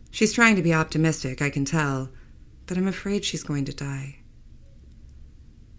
She's 0.09 0.33
trying 0.33 0.55
to 0.55 0.63
be 0.63 0.73
optimistic, 0.73 1.41
I 1.41 1.49
can 1.51 1.65
tell, 1.65 2.09
but 2.65 2.77
I'm 2.77 2.87
afraid 2.87 3.23
she's 3.23 3.43
going 3.43 3.65
to 3.65 3.73
die. 3.73 4.17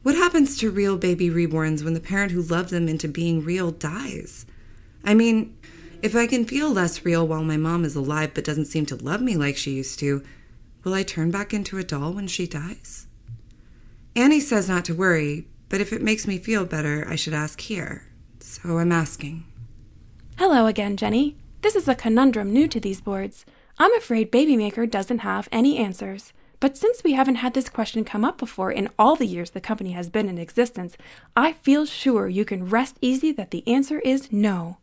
What 0.03 0.15
happens 0.15 0.57
to 0.59 0.71
real 0.71 0.97
baby 0.97 1.31
reborns 1.31 1.83
when 1.83 1.95
the 1.95 2.01
parent 2.01 2.31
who 2.31 2.43
loved 2.43 2.71
them 2.71 2.87
into 2.87 3.09
being 3.09 3.43
real 3.43 3.73
dies? 3.73 4.47
I 5.03 5.15
mean, 5.15 5.57
if 6.01 6.15
I 6.15 6.29
can 6.29 6.45
feel 6.45 6.71
less 6.71 7.05
real 7.05 7.27
while 7.27 7.43
my 7.43 7.57
mom 7.57 7.85
is 7.85 7.97
alive 7.97 8.33
but 8.35 8.45
doesn't 8.45 8.67
seem 8.67 8.87
to 8.87 8.97
love 8.97 9.21
me 9.21 9.37
like 9.37 9.57
she 9.57 9.73
used 9.73 9.99
to, 9.99 10.23
will 10.85 10.95
I 10.95 11.03
turn 11.03 11.33
back 11.33 11.53
into 11.53 11.79
a 11.79 11.83
doll 11.83 12.13
when 12.13 12.29
she 12.29 12.47
dies? 12.47 13.09
Annie 14.15 14.39
says 14.39 14.69
not 14.69 14.85
to 14.85 14.95
worry, 14.95 15.49
but 15.69 15.81
if 15.81 15.93
it 15.93 16.03
makes 16.03 16.27
me 16.27 16.39
feel 16.39 16.65
better, 16.65 17.07
I 17.09 17.17
should 17.17 17.35
ask 17.35 17.61
here. 17.61 18.07
So 18.41 18.79
I'm 18.79 18.93
asking. 18.93 19.45
Hello 20.39 20.67
again, 20.67 20.97
Jenny. 20.97 21.37
This 21.63 21.75
is 21.75 21.89
a 21.89 21.95
conundrum 21.95 22.53
new 22.53 22.69
to 22.69 22.79
these 22.79 23.01
boards. 23.01 23.45
I'm 23.79 23.95
afraid 23.95 24.31
Babymaker 24.31 24.91
doesn't 24.91 25.19
have 25.19 25.49
any 25.51 25.79
answers. 25.79 26.33
But 26.59 26.77
since 26.77 27.05
we 27.05 27.13
haven't 27.13 27.37
had 27.37 27.55
this 27.55 27.69
question 27.69 28.05
come 28.05 28.25
up 28.25 28.39
before 28.39 28.73
in 28.73 28.89
all 28.99 29.17
the 29.17 29.27
years 29.27 29.51
the 29.51 29.61
company 29.61 29.93
has 29.93 30.09
been 30.09 30.29
in 30.29 30.39
existence, 30.39 30.97
I 31.37 31.53
feel 31.53 31.85
sure 31.85 32.29
you 32.29 32.45
can 32.45 32.69
rest 32.69 32.97
easy 33.01 33.33
that 33.33 33.51
the 33.51 33.67
answer 33.69 33.99
is 34.01 34.33
no. 34.33 34.79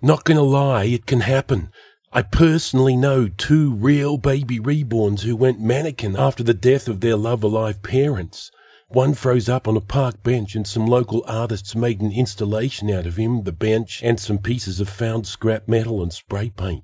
Not 0.00 0.24
gonna 0.24 0.42
lie, 0.42 0.84
it 0.84 1.06
can 1.06 1.20
happen. 1.20 1.70
I 2.12 2.22
personally 2.22 2.96
know 2.96 3.28
two 3.28 3.72
real 3.74 4.18
baby 4.18 4.58
reborns 4.58 5.22
who 5.22 5.36
went 5.36 5.60
mannequin 5.60 6.16
after 6.16 6.42
the 6.42 6.54
death 6.54 6.88
of 6.88 7.00
their 7.00 7.16
love 7.16 7.42
alive 7.42 7.82
parents. 7.82 8.50
One 8.92 9.14
froze 9.14 9.48
up 9.48 9.68
on 9.68 9.76
a 9.76 9.80
park 9.80 10.20
bench 10.24 10.56
and 10.56 10.66
some 10.66 10.84
local 10.84 11.24
artists 11.28 11.76
made 11.76 12.00
an 12.00 12.10
installation 12.10 12.90
out 12.90 13.06
of 13.06 13.14
him, 13.14 13.44
the 13.44 13.52
bench, 13.52 14.02
and 14.02 14.18
some 14.18 14.38
pieces 14.38 14.80
of 14.80 14.88
found 14.88 15.28
scrap 15.28 15.68
metal 15.68 16.02
and 16.02 16.12
spray 16.12 16.50
paint. 16.50 16.82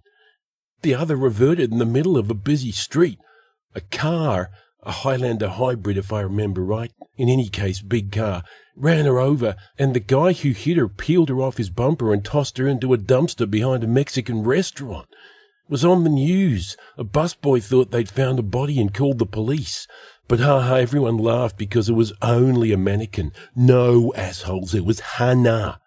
The 0.82 0.94
other 0.94 1.16
reverted 1.16 1.72
in 1.72 1.78
the 1.78 1.84
middle 1.84 2.16
of 2.16 2.30
a 2.30 2.34
busy 2.34 2.70
street. 2.70 3.18
A 3.74 3.80
car, 3.80 4.50
a 4.84 4.92
Highlander 4.92 5.48
hybrid 5.48 5.98
if 5.98 6.12
I 6.12 6.20
remember 6.20 6.62
right, 6.62 6.92
in 7.16 7.28
any 7.28 7.48
case 7.48 7.82
big 7.82 8.12
car, 8.12 8.44
ran 8.76 9.04
her 9.06 9.18
over 9.18 9.56
and 9.76 9.92
the 9.92 9.98
guy 9.98 10.32
who 10.32 10.50
hit 10.50 10.76
her 10.76 10.86
peeled 10.86 11.28
her 11.28 11.40
off 11.40 11.56
his 11.56 11.70
bumper 11.70 12.12
and 12.12 12.24
tossed 12.24 12.58
her 12.58 12.68
into 12.68 12.94
a 12.94 12.98
dumpster 12.98 13.50
behind 13.50 13.82
a 13.82 13.88
Mexican 13.88 14.44
restaurant. 14.44 15.08
It 15.10 15.72
was 15.72 15.84
on 15.84 16.04
the 16.04 16.10
news. 16.10 16.76
A 16.96 17.02
busboy 17.02 17.60
thought 17.60 17.90
they'd 17.90 18.08
found 18.08 18.38
a 18.38 18.44
body 18.44 18.80
and 18.80 18.94
called 18.94 19.18
the 19.18 19.26
police. 19.26 19.88
But 20.28 20.40
ha 20.40 20.60
ha, 20.60 20.74
everyone 20.76 21.18
laughed 21.18 21.56
because 21.56 21.88
it 21.88 21.92
was 21.94 22.12
only 22.20 22.72
a 22.72 22.76
mannequin. 22.76 23.32
No, 23.54 24.12
assholes, 24.14 24.74
it 24.74 24.84
was 24.84 25.00
Hannah. 25.00 25.80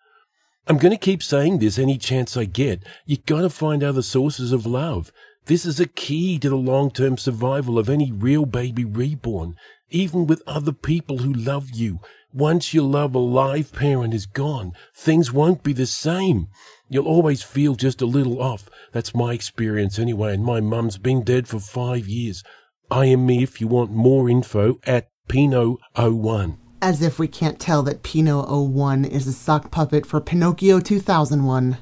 I'm 0.66 0.78
going 0.78 0.92
to 0.92 0.98
keep 0.98 1.22
saying 1.24 1.60
this 1.60 1.78
any 1.78 1.98
chance 1.98 2.38
I 2.38 2.46
get. 2.46 2.84
You 3.06 3.18
gotta 3.26 3.50
find 3.50 3.84
other 3.84 4.04
sources 4.04 4.52
of 4.52 4.66
love. 4.66 5.12
This 5.48 5.66
is 5.66 5.80
a 5.80 5.88
key 5.88 6.38
to 6.40 6.50
the 6.50 6.56
long-term 6.56 7.18
survival 7.18 7.80
of 7.80 7.90
any 7.90 8.12
real 8.12 8.46
baby 8.46 8.86
reborn, 8.86 9.56
even 9.90 10.28
with 10.28 10.44
other 10.46 10.72
people 10.72 11.18
who 11.18 11.34
love 11.34 11.72
you. 11.72 12.00
Once 12.32 12.72
your 12.72 12.84
love 12.84 13.16
a 13.16 13.20
live 13.20 13.74
parent 13.74 14.14
is 14.14 14.28
gone, 14.28 14.74
things 14.94 15.34
won't 15.34 15.64
be 15.64 15.74
the 15.74 15.88
same. 15.88 16.48
You'll 16.88 17.08
always 17.08 17.42
feel 17.42 17.74
just 17.74 18.02
a 18.02 18.06
little 18.06 18.40
off. 18.40 18.70
That's 18.92 19.16
my 19.16 19.34
experience 19.34 19.98
anyway, 19.98 20.36
and 20.36 20.46
my 20.46 20.62
mum's 20.62 21.00
been 21.00 21.24
dead 21.24 21.48
for 21.48 21.60
five 21.60 22.08
years. 22.08 22.44
I 22.92 23.06
am 23.06 23.28
me 23.28 23.44
if 23.44 23.62
you 23.62 23.68
want 23.68 23.92
more 23.92 24.28
info 24.30 24.80
at 24.84 25.10
Pino01. 25.28 26.58
As 26.82 27.04
if 27.04 27.20
we 27.20 27.28
can't 27.28 27.60
tell 27.60 27.84
that 27.84 28.02
Pino 28.02 28.42
01 28.42 29.06
is 29.06 29.28
a 29.28 29.32
sock 29.32 29.70
puppet 29.70 30.08
for 30.08 30.20
Pinocchio 30.20 30.80
2001. 30.80 31.78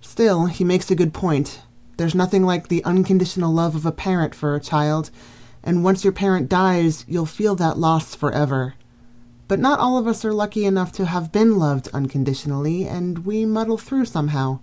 Still, 0.00 0.46
he 0.46 0.62
makes 0.62 0.88
a 0.88 0.94
good 0.94 1.12
point. 1.12 1.62
There's 1.96 2.14
nothing 2.14 2.44
like 2.44 2.68
the 2.68 2.84
unconditional 2.84 3.52
love 3.52 3.74
of 3.74 3.84
a 3.84 3.90
parent 3.90 4.36
for 4.36 4.54
a 4.54 4.60
child, 4.60 5.10
and 5.64 5.82
once 5.82 6.04
your 6.04 6.12
parent 6.12 6.48
dies, 6.48 7.04
you'll 7.08 7.26
feel 7.26 7.56
that 7.56 7.78
loss 7.78 8.14
forever. 8.14 8.74
But 9.48 9.58
not 9.58 9.80
all 9.80 9.98
of 9.98 10.06
us 10.06 10.24
are 10.24 10.32
lucky 10.32 10.64
enough 10.64 10.92
to 10.92 11.06
have 11.06 11.32
been 11.32 11.58
loved 11.58 11.88
unconditionally, 11.92 12.86
and 12.86 13.26
we 13.26 13.44
muddle 13.44 13.78
through 13.78 14.04
somehow. 14.04 14.60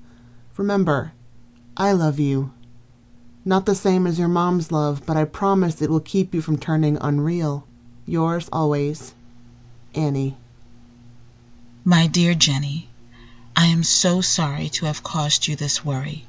Remember, 0.56 1.12
I 1.76 1.92
love 1.92 2.20
you. 2.20 2.54
Not 3.44 3.66
the 3.66 3.76
same 3.76 4.06
as 4.06 4.20
your 4.20 4.28
mom's 4.28 4.72
love, 4.72 5.06
but 5.06 5.18
I 5.18 5.26
promise 5.26 5.82
it 5.82 5.90
will 5.90 6.00
keep 6.00 6.34
you 6.34 6.42
from 6.42 6.58
turning 6.60 6.98
unreal. 7.02 7.66
Yours 8.06 8.48
always, 8.54 9.14
Annie. 9.96 10.38
My 11.84 12.06
dear 12.06 12.36
Jenny, 12.36 12.90
I 13.56 13.66
am 13.66 13.84
so 13.84 14.22
sorry 14.22 14.70
to 14.70 14.86
have 14.86 15.02
caused 15.02 15.48
you 15.48 15.56
this 15.56 15.84
worry. 15.84 16.26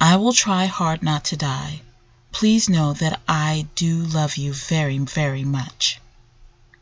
I 0.00 0.16
will 0.16 0.32
try 0.32 0.66
hard 0.66 1.02
not 1.02 1.24
to 1.26 1.36
die. 1.36 1.82
Please 2.30 2.68
know 2.68 2.92
that 2.94 3.20
I 3.26 3.66
do 3.74 3.96
love 3.96 4.36
you 4.36 4.52
very, 4.52 4.98
very 4.98 5.44
much. 5.44 6.00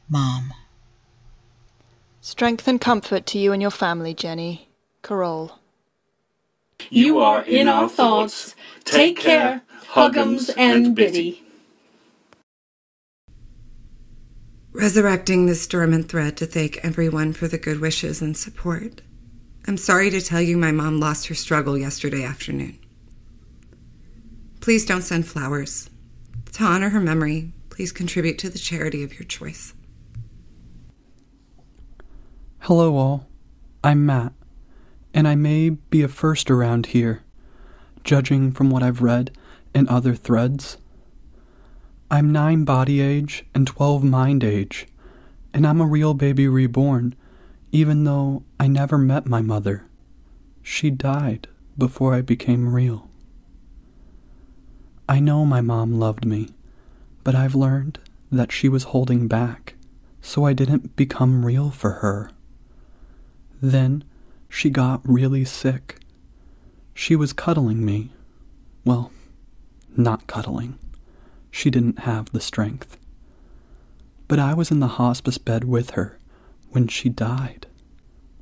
Mom. 0.09 0.53
Strength 2.21 2.69
and 2.69 2.81
comfort 2.81 3.25
to 3.27 3.39
you 3.39 3.53
and 3.53 3.63
your 3.63 3.71
family, 3.71 4.13
Jenny. 4.13 4.69
Carol. 5.03 5.59
You 6.90 7.18
are 7.18 7.42
in 7.42 7.68
our 7.68 7.88
thoughts. 7.88 8.55
Take 8.85 9.18
care, 9.18 9.62
Huggums 9.90 10.51
and 10.57 10.95
Biddy. 10.95 11.42
Resurrecting 14.73 15.47
the 15.47 15.53
this 15.53 15.66
dormant 15.66 16.09
thread 16.09 16.37
to 16.38 16.47
thank 16.47 16.79
everyone 16.79 17.35
for 17.35 17.47
the 17.47 17.59
good 17.59 17.81
wishes 17.81 18.23
and 18.23 18.37
support. 18.37 19.03
I'm 19.68 19.77
sorry 19.77 20.11
to 20.11 20.21
tell 20.21 20.40
you 20.40 20.57
my 20.57 20.73
mom 20.73 20.99
lost 20.99 21.27
her 21.29 21.35
struggle 21.35 21.77
yesterday 21.77 22.25
afternoon. 22.25 22.79
Please 24.61 24.87
don't 24.87 25.03
send 25.03 25.27
flowers. 25.27 25.90
To 26.53 26.64
honor 26.64 26.88
her 26.88 27.01
memory, 27.01 27.53
please 27.68 27.92
contribute 27.92 28.38
to 28.38 28.51
the 28.51 28.59
charity 28.59 29.03
of 29.03 29.18
your 29.18 29.27
choice. 29.27 29.75
Hello, 32.61 32.97
all. 32.97 33.27
I'm 33.85 34.07
Matt, 34.07 34.33
and 35.14 35.29
I 35.29 35.35
may 35.35 35.70
be 35.70 36.03
a 36.03 36.09
first 36.09 36.51
around 36.51 36.87
here, 36.87 37.22
judging 38.05 38.53
from 38.53 38.70
what 38.70 38.83
I've 38.83 39.03
read 39.03 39.37
in 39.75 39.88
other 39.88 40.14
threads. 40.14 40.79
I'm 42.11 42.33
9 42.33 42.64
body 42.64 43.01
age 43.01 43.44
and 43.55 43.66
12 43.66 44.05
mind 44.05 44.44
age, 44.44 44.87
and 45.55 45.66
I'm 45.66 45.81
a 45.81 45.87
real 45.87 46.14
baby 46.14 46.48
reborn, 46.48 47.14
even 47.70 48.05
though 48.05 48.42
I 48.61 48.66
never 48.68 48.98
met 48.98 49.27
my 49.27 49.40
mother. 49.40 49.87
She 50.62 50.90
died 50.90 51.48
before 51.77 52.14
I 52.14 52.20
became 52.20 52.75
real. 52.75 53.09
I 55.09 55.20
know 55.20 55.44
my 55.44 55.61
mom 55.61 55.98
loved 55.98 56.25
me, 56.25 56.51
but 57.25 57.35
I've 57.35 57.55
learned 57.55 57.98
that 58.31 58.53
she 58.53 58.68
was 58.68 58.85
holding 58.85 59.29
back, 59.29 59.75
so 60.20 60.44
I 60.44 60.53
didn't 60.53 60.96
become 60.96 61.44
real 61.44 61.70
for 61.70 61.90
her. 61.92 62.31
Then 63.61 64.05
she 64.53 64.69
got 64.69 65.01
really 65.03 65.47
sick. 65.47 65.97
She 66.93 67.17
was 67.17 67.33
cuddling 67.33 67.87
me. 67.87 68.12
Well, 68.85 69.11
not 69.97 70.27
cuddling. 70.27 70.79
She 71.51 71.71
didn't 71.71 72.01
have 72.01 72.31
the 72.31 72.41
strength. 72.41 72.99
But 74.29 74.38
I 74.38 74.53
was 74.53 74.71
in 74.71 74.79
the 74.79 74.99
hospice 74.99 75.38
bed 75.38 75.65
with 75.65 75.93
her 75.93 76.19
when 76.69 76.87
she 76.87 77.09
died, 77.09 77.67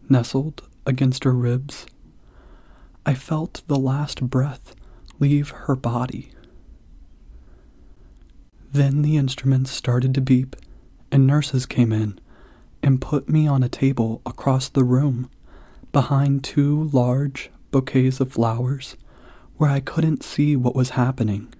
nestled 0.08 0.62
against 0.84 1.22
her 1.22 1.32
ribs. 1.32 1.86
I 3.06 3.14
felt 3.14 3.62
the 3.68 3.78
last 3.78 4.28
breath 4.28 4.74
leave 5.20 5.50
her 5.50 5.76
body. 5.76 6.32
Then 8.72 9.02
the 9.02 9.16
instruments 9.16 9.70
started 9.70 10.12
to 10.14 10.20
beep, 10.20 10.56
and 11.12 11.24
nurses 11.24 11.66
came 11.66 11.92
in 11.92 12.18
and 12.82 13.00
put 13.00 13.28
me 13.28 13.46
on 13.46 13.62
a 13.62 13.68
table 13.68 14.22
across 14.26 14.68
the 14.68 14.84
room 14.84 15.30
behind 15.92 16.44
two 16.44 16.84
large 16.92 17.50
bouquets 17.70 18.20
of 18.20 18.32
flowers 18.32 18.96
where 19.56 19.70
I 19.70 19.80
couldn't 19.80 20.22
see 20.22 20.56
what 20.56 20.74
was 20.74 20.90
happening. 20.90 21.52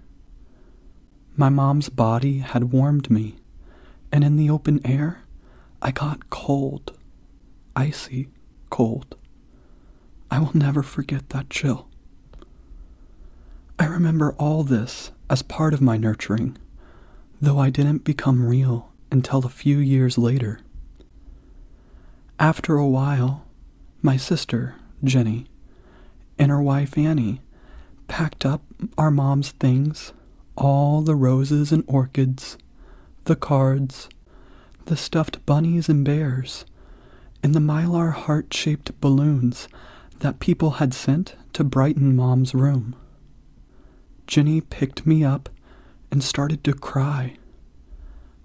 My 1.35 1.49
mom's 1.49 1.89
body 1.89 2.39
had 2.39 2.71
warmed 2.71 3.09
me, 3.09 3.35
and 4.11 4.23
in 4.23 4.35
the 4.35 4.49
open 4.49 4.79
air, 4.85 5.23
I 5.81 5.91
got 5.91 6.29
cold, 6.29 6.97
icy 7.75 8.29
cold. 8.69 9.15
I 10.29 10.39
will 10.39 10.55
never 10.55 10.83
forget 10.83 11.29
that 11.29 11.49
chill. 11.49 11.87
I 13.79 13.85
remember 13.85 14.33
all 14.33 14.63
this 14.63 15.11
as 15.29 15.41
part 15.41 15.73
of 15.73 15.81
my 15.81 15.97
nurturing 15.97 16.57
though 17.41 17.57
I 17.57 17.71
didn't 17.71 18.03
become 18.03 18.45
real 18.45 18.91
until 19.11 19.39
a 19.39 19.49
few 19.49 19.79
years 19.79 20.17
later. 20.17 20.59
After 22.39 22.77
a 22.77 22.87
while, 22.87 23.45
my 24.01 24.17
sister, 24.17 24.75
Jenny, 25.03 25.45
and 26.39 26.49
her 26.49 26.61
wife 26.61 26.97
Annie 26.97 27.41
packed 28.07 28.45
up 28.45 28.63
our 28.97 29.11
mom's 29.11 29.51
things 29.51 30.13
all 30.57 31.01
the 31.01 31.15
roses 31.15 31.71
and 31.71 31.83
orchids, 31.87 32.57
the 33.25 33.35
cards, 33.35 34.09
the 34.85 34.97
stuffed 34.97 35.45
bunnies 35.45 35.87
and 35.87 36.03
bears, 36.03 36.65
and 37.41 37.53
the 37.53 37.59
mylar 37.59 38.11
heart 38.11 38.53
shaped 38.53 38.99
balloons 38.99 39.67
that 40.19 40.39
people 40.39 40.71
had 40.71 40.93
sent 40.93 41.35
to 41.53 41.63
brighten 41.63 42.15
mom's 42.15 42.53
room. 42.53 42.95
Jenny 44.27 44.61
picked 44.61 45.05
me 45.05 45.23
up 45.23 45.49
and 46.11 46.23
started 46.23 46.63
to 46.63 46.73
cry. 46.73 47.37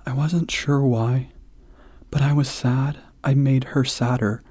I 0.06 0.12
wasn't 0.12 0.50
sure 0.50 0.82
why, 0.82 1.28
but 2.10 2.22
I 2.22 2.32
was 2.32 2.48
sad 2.48 2.98
I 3.24 3.34
made 3.34 3.64
her 3.64 3.84
sadder 3.84 4.42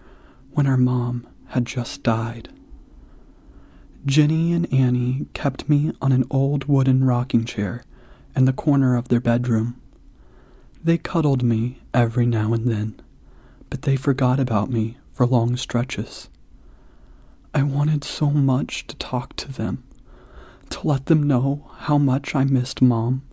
when 0.56 0.66
our 0.66 0.78
mom 0.78 1.28
had 1.50 1.66
just 1.66 2.02
died. 2.02 2.48
Jenny 4.06 4.54
and 4.54 4.72
Annie 4.74 5.28
kept 5.34 5.68
me 5.68 5.92
on 6.02 6.14
an 6.14 6.24
old 6.32 6.66
wooden 6.66 7.04
rocking 7.04 7.44
chair 7.44 7.84
in 8.36 8.46
the 8.46 8.54
corner 8.54 8.96
of 8.96 9.10
their 9.10 9.20
bedroom. 9.20 9.80
They 10.82 10.98
cuddled 10.98 11.44
me 11.44 11.82
every 11.94 12.26
now 12.26 12.54
and 12.54 12.68
then, 12.72 13.02
but 13.70 13.82
they 13.82 13.98
forgot 13.98 14.40
about 14.40 14.70
me 14.70 14.98
for 15.12 15.26
long 15.26 15.58
stretches. 15.58 16.30
I 17.54 17.64
wanted 17.64 18.06
so 18.06 18.30
much 18.30 18.88
to 18.88 18.96
talk 18.96 19.36
to 19.38 19.52
them 19.52 19.84
to 20.70 20.88
let 20.88 21.08
them 21.08 21.24
know 21.24 21.70
how 21.80 21.98
much 21.98 22.34
I 22.34 22.46
missed 22.46 22.82
Mom 22.82 23.24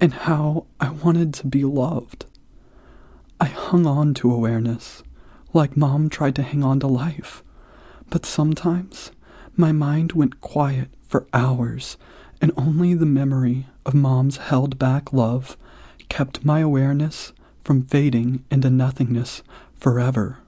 and 0.00 0.12
how 0.12 0.66
I 0.80 0.90
wanted 0.90 1.32
to 1.34 1.46
be 1.46 1.64
loved. 1.64 2.26
I 3.40 3.46
hung 3.46 3.86
on 3.86 4.14
to 4.14 4.32
awareness, 4.32 5.02
like 5.52 5.76
Mom 5.76 6.08
tried 6.08 6.34
to 6.36 6.42
hang 6.42 6.62
on 6.64 6.80
to 6.80 6.86
life. 6.86 7.42
But 8.10 8.26
sometimes 8.26 9.10
my 9.56 9.72
mind 9.72 10.12
went 10.12 10.40
quiet 10.40 10.88
for 11.02 11.26
hours, 11.32 11.96
and 12.40 12.52
only 12.56 12.94
the 12.94 13.06
memory 13.06 13.66
of 13.84 13.94
Mom's 13.94 14.36
held 14.38 14.78
back 14.78 15.12
love 15.12 15.56
kept 16.08 16.44
my 16.44 16.60
awareness 16.60 17.32
from 17.64 17.82
fading 17.82 18.44
into 18.50 18.70
nothingness 18.70 19.42
forever. 19.74 20.38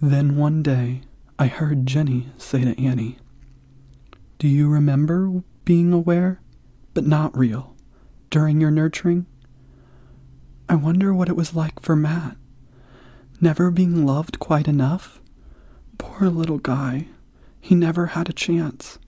Then 0.00 0.36
one 0.36 0.62
day 0.62 1.02
I 1.38 1.46
heard 1.46 1.86
Jenny 1.86 2.28
say 2.38 2.64
to 2.64 2.80
Annie, 2.80 3.18
do 4.38 4.48
you 4.48 4.68
remember 4.68 5.42
being 5.64 5.92
aware, 5.92 6.40
but 6.94 7.06
not 7.06 7.36
real, 7.36 7.74
during 8.30 8.60
your 8.60 8.70
nurturing? 8.70 9.26
I 10.68 10.76
wonder 10.76 11.12
what 11.12 11.28
it 11.28 11.36
was 11.36 11.54
like 11.54 11.80
for 11.80 11.94
Matt. 11.94 12.36
Never 13.40 13.70
being 13.70 14.04
loved 14.04 14.38
quite 14.38 14.68
enough? 14.68 15.20
Poor 15.96 16.28
little 16.28 16.58
guy. 16.58 17.06
He 17.60 17.74
never 17.74 18.06
had 18.06 18.28
a 18.28 18.34
chance. 18.34 18.98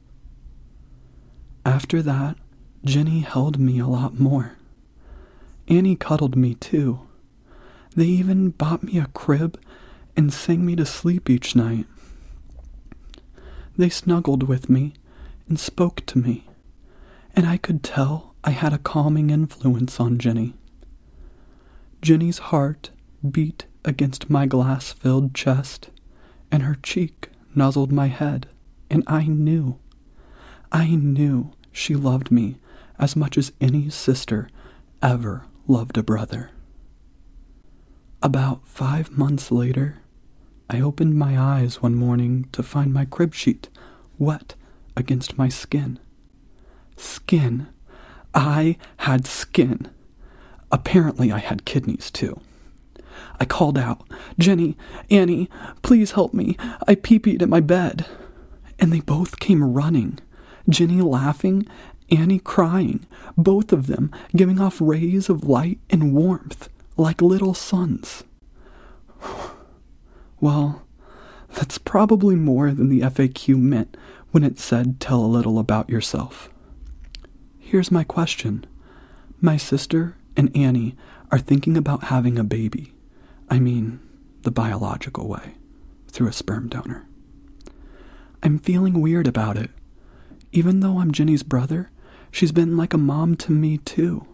After 1.67 2.03
that, 2.03 2.39
Jenny 2.85 3.21
held 3.21 3.59
me 3.59 3.79
a 3.79 3.87
lot 3.87 4.19
more. 4.19 4.57
Annie 5.69 5.97
cuddled 5.97 6.35
me 6.35 6.55
too. 6.55 7.01
They 7.95 8.07
even 8.07 8.51
bought 8.51 8.83
me 8.83 8.99
a 8.99 9.07
crib 9.07 9.61
and 10.17 10.33
sang 10.33 10.65
me 10.65 10.77
to 10.77 10.87
sleep 10.87 11.29
each 11.29 11.55
night. 11.55 11.87
They 13.77 13.91
snuggled 13.91 14.45
with 14.45 14.69
me 14.71 14.95
and 15.49 15.61
spoke 15.61 16.05
to 16.07 16.19
me, 16.19 16.47
and 17.37 17.47
I 17.47 17.59
could 17.59 17.83
tell 17.83 18.35
I 18.45 18.51
had 18.51 18.73
a 18.73 18.79
calming 18.79 19.31
influence 19.31 20.01
on 20.01 20.19
Jenny. 20.19 20.55
Jenny's 22.01 22.39
heart 22.39 22.91
beat 23.31 23.67
against 23.85 24.31
my 24.31 24.47
glass 24.47 24.93
filled 24.93 25.35
chest, 25.35 25.91
and 26.51 26.63
her 26.63 26.77
cheek 26.83 27.31
nuzzled 27.55 27.93
my 27.93 28.07
head, 28.07 28.49
and 28.91 29.03
I 29.07 29.25
knew, 29.25 29.79
I 30.71 30.97
knew 30.97 31.53
she 31.73 31.95
loved 31.95 32.31
me 32.31 32.59
as 32.99 33.17
much 33.17 33.37
as 33.37 33.53
any 33.61 33.91
sister 33.91 34.49
ever 35.03 35.45
loved 35.67 35.99
a 35.99 36.03
brother. 36.03 36.51
About 38.23 38.67
five 38.69 39.11
months 39.11 39.51
later, 39.51 39.99
I 40.71 40.81
opened 40.81 41.19
my 41.19 41.39
eyes 41.39 41.83
one 41.83 41.95
morning 41.95 42.49
to 42.53 42.63
find 42.63 42.93
my 42.93 43.05
crib 43.05 43.35
sheet 43.35 43.69
wet 44.19 44.55
against 44.97 45.37
my 45.37 45.49
skin. 45.49 45.99
Skin. 46.97 47.67
I 48.35 48.79
had 48.99 49.27
skin. 49.27 49.91
Apparently, 50.71 51.33
I 51.33 51.39
had 51.39 51.65
kidneys 51.65 52.11
too. 52.11 52.41
I 53.41 53.45
called 53.45 53.79
out, 53.79 54.03
Jenny, 54.39 54.77
Annie, 55.11 55.49
please 55.83 56.13
help 56.13 56.33
me. 56.35 56.57
I 56.87 56.95
pee 56.95 57.19
peed 57.19 57.43
at 57.43 57.49
my 57.49 57.61
bed. 57.61 58.07
And 58.79 58.93
they 58.93 59.01
both 59.01 59.39
came 59.39 59.63
running, 59.63 60.19
Jenny 60.69 61.01
laughing, 61.01 61.67
Annie 62.11 62.41
crying, 62.41 63.07
both 63.37 63.73
of 63.73 63.87
them 63.87 64.11
giving 64.35 64.61
off 64.61 64.81
rays 64.81 65.29
of 65.29 65.45
light 65.45 65.79
and 65.89 66.15
warmth 66.15 66.69
like 66.97 67.23
little 67.23 67.55
suns. 67.55 68.25
Well, 70.41 70.83
that's 71.55 71.79
probably 71.79 72.35
more 72.35 72.73
than 72.73 72.89
the 72.89 73.03
FAQ 73.03 73.57
meant 73.57 73.97
when 74.33 74.43
it 74.43 74.59
said 74.59 74.99
tell 74.99 75.25
a 75.25 75.27
little 75.27 75.59
about 75.61 75.89
yourself. 75.89 76.51
Here's 77.61 77.93
my 77.93 78.03
question 78.03 78.67
My 79.41 79.57
sister 79.57 80.17
and 80.37 80.55
Annie 80.57 80.97
are 81.31 81.39
thinking 81.39 81.77
about 81.77 82.05
having 82.05 82.39
a 82.39 82.45
baby. 82.45 82.92
I 83.53 83.59
mean, 83.59 84.01
the 84.45 84.51
biological 84.51 85.29
way, 85.29 85.57
through 86.09 86.29
a 86.29 86.33
sperm 86.33 86.71
donor. 86.71 87.07
I'm 88.43 88.59
feeling 88.59 89.03
weird 89.03 89.27
about 89.27 89.59
it. 89.59 89.69
Even 90.53 90.81
though 90.81 91.01
I'm 91.01 91.13
Jenny's 91.13 91.43
brother, 91.43 91.91
she's 92.31 92.51
been 92.51 92.79
like 92.79 92.95
a 92.95 92.99
mom 92.99 93.37
to 93.37 93.53
me 93.53 93.77
too. 93.77 94.27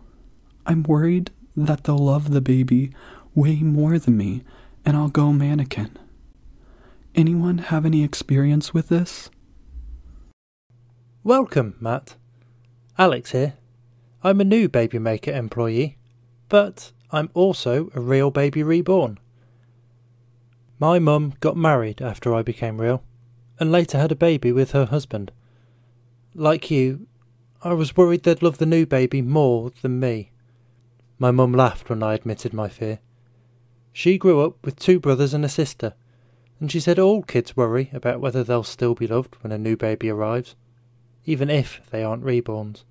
I'm 0.67 0.85
worried 0.85 1.33
that 1.57 1.83
they'll 1.83 1.99
love 1.99 2.31
the 2.31 2.41
baby 2.41 2.93
way 3.35 3.57
more 3.57 3.99
than 3.99 4.17
me 4.17 4.45
and 4.87 4.97
I'll 4.97 5.09
go 5.09 5.33
mannequin. 5.33 5.99
Anyone 7.17 7.59
have 7.59 7.85
any 7.85 8.05
experience 8.05 8.73
with 8.73 8.89
this? 8.89 9.31
Welcome, 11.25 11.75
Matt. 11.81 12.15
Alex 12.97 13.33
here. 13.33 13.55
I'm 14.23 14.41
a 14.41 14.45
new 14.45 14.69
Baby 14.69 15.01
Maker 15.01 15.33
employee, 15.33 15.99
but 16.49 16.93
I'm 17.11 17.31
also 17.33 17.91
a 17.95 18.01
real 18.01 18.31
baby 18.31 18.63
reborn. 18.63 19.19
My 20.79 20.99
mum 20.99 21.35
got 21.41 21.57
married 21.57 22.03
after 22.03 22.35
I 22.35 22.43
became 22.43 22.81
real, 22.81 23.03
and 23.59 23.73
later 23.73 23.99
had 23.99 24.13
a 24.13 24.17
baby 24.17 24.53
with 24.53 24.73
her 24.73 24.85
husband. 24.85 25.33
Like 26.35 26.71
you, 26.71 27.07
I 27.65 27.73
was 27.73 27.97
worried 27.97 28.23
they'd 28.23 28.43
love 28.43 28.59
the 28.59 28.67
new 28.67 28.85
baby 28.85 29.23
more 29.23 29.73
than 29.83 29.99
me. 29.99 30.33
My 31.19 31.31
mum 31.31 31.53
laughed 31.53 31.89
when 31.89 32.03
I 32.03 32.15
admitted 32.15 32.53
my 32.53 32.69
fear. 32.69 33.01
She 33.93 34.19
grew 34.19 34.43
up 34.43 34.65
with 34.65 34.79
two 34.79 35.01
brothers 35.01 35.35
and 35.35 35.45
a 35.45 35.49
sister, 35.49 35.95
and 36.61 36.71
she 36.71 36.79
said 36.79 36.99
all 36.99 37.23
kids 37.23 37.57
worry 37.57 37.91
about 37.93 38.21
whether 38.21 38.45
they'll 38.45 38.63
still 38.63 38.95
be 38.95 39.07
loved 39.07 39.37
when 39.41 39.51
a 39.51 39.59
new 39.59 39.77
baby 39.77 40.11
arrives, 40.11 40.55
even 41.25 41.49
if 41.49 41.81
they 41.91 42.05
aren't 42.05 42.25
reborns. 42.25 42.85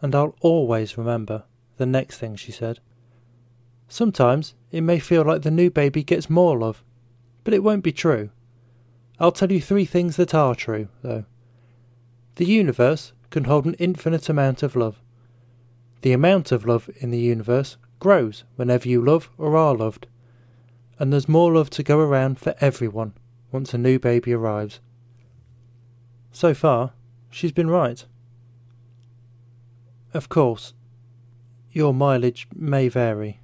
And 0.00 0.14
I'll 0.14 0.36
always 0.40 0.96
remember 0.96 1.44
the 1.76 1.86
next 1.86 2.18
thing 2.18 2.36
she 2.36 2.52
said. 2.52 2.80
Sometimes 3.88 4.54
it 4.70 4.80
may 4.80 4.98
feel 4.98 5.22
like 5.22 5.42
the 5.42 5.50
new 5.50 5.70
baby 5.70 6.02
gets 6.02 6.30
more 6.30 6.58
love, 6.58 6.82
but 7.44 7.54
it 7.54 7.62
won't 7.62 7.84
be 7.84 7.92
true. 7.92 8.30
I'll 9.18 9.32
tell 9.32 9.50
you 9.50 9.60
three 9.60 9.84
things 9.84 10.16
that 10.16 10.34
are 10.34 10.54
true, 10.54 10.88
though. 11.02 11.24
The 12.34 12.44
universe 12.44 13.12
can 13.30 13.44
hold 13.44 13.66
an 13.66 13.74
infinite 13.74 14.28
amount 14.28 14.62
of 14.62 14.76
love. 14.76 15.00
The 16.02 16.12
amount 16.12 16.52
of 16.52 16.66
love 16.66 16.90
in 16.96 17.10
the 17.10 17.18
universe 17.18 17.76
grows 17.98 18.44
whenever 18.56 18.88
you 18.88 19.02
love 19.02 19.30
or 19.38 19.56
are 19.56 19.74
loved. 19.74 20.06
And 20.98 21.12
there's 21.12 21.28
more 21.28 21.52
love 21.52 21.70
to 21.70 21.82
go 21.82 21.98
around 21.98 22.38
for 22.38 22.54
everyone 22.60 23.14
once 23.52 23.72
a 23.72 23.78
new 23.78 23.98
baby 23.98 24.32
arrives. 24.32 24.80
So 26.32 26.52
far, 26.52 26.92
she's 27.30 27.52
been 27.52 27.70
right. 27.70 28.04
Of 30.12 30.28
course, 30.28 30.74
your 31.76 31.92
mileage 31.92 32.48
may 32.54 32.88
vary. 32.88 33.38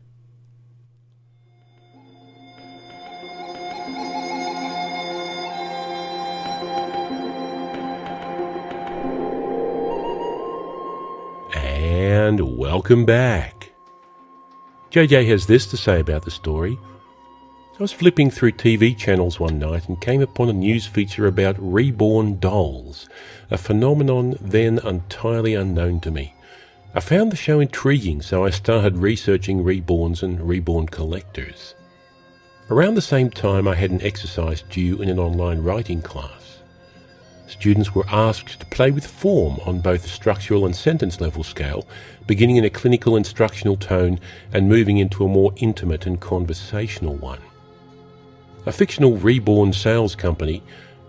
And 11.52 12.56
welcome 12.56 13.04
back. 13.04 13.70
JJ 14.90 15.26
has 15.26 15.46
this 15.46 15.66
to 15.66 15.76
say 15.76 16.00
about 16.00 16.24
the 16.24 16.30
story. 16.30 16.78
I 17.78 17.82
was 17.82 17.92
flipping 17.92 18.30
through 18.30 18.52
TV 18.52 18.96
channels 18.96 19.38
one 19.38 19.58
night 19.58 19.90
and 19.90 20.00
came 20.00 20.22
upon 20.22 20.48
a 20.48 20.54
news 20.54 20.86
feature 20.86 21.26
about 21.26 21.56
reborn 21.58 22.38
dolls, 22.38 23.10
a 23.50 23.58
phenomenon 23.58 24.38
then 24.40 24.78
entirely 24.78 25.54
unknown 25.54 26.00
to 26.00 26.10
me. 26.10 26.34
I 26.94 27.00
found 27.00 27.32
the 27.32 27.36
show 27.36 27.58
intriguing, 27.58 28.20
so 28.20 28.44
I 28.44 28.50
started 28.50 28.98
researching 28.98 29.64
reborns 29.64 30.22
and 30.22 30.46
reborn 30.46 30.86
collectors. 30.88 31.74
Around 32.68 32.96
the 32.96 33.00
same 33.00 33.30
time, 33.30 33.66
I 33.66 33.74
had 33.74 33.90
an 33.90 34.02
exercise 34.02 34.62
due 34.68 35.00
in 35.00 35.08
an 35.08 35.18
online 35.18 35.62
writing 35.62 36.02
class. 36.02 36.58
Students 37.46 37.94
were 37.94 38.04
asked 38.08 38.60
to 38.60 38.66
play 38.66 38.90
with 38.90 39.06
form 39.06 39.58
on 39.64 39.80
both 39.80 40.02
the 40.02 40.10
structural 40.10 40.66
and 40.66 40.76
sentence 40.76 41.18
level 41.18 41.42
scale, 41.42 41.86
beginning 42.26 42.56
in 42.56 42.64
a 42.66 42.70
clinical 42.70 43.16
instructional 43.16 43.76
tone 43.76 44.20
and 44.52 44.68
moving 44.68 44.98
into 44.98 45.24
a 45.24 45.28
more 45.28 45.54
intimate 45.56 46.04
and 46.06 46.20
conversational 46.20 47.16
one. 47.16 47.40
A 48.66 48.72
fictional 48.72 49.16
reborn 49.16 49.72
sales 49.72 50.14
company, 50.14 50.62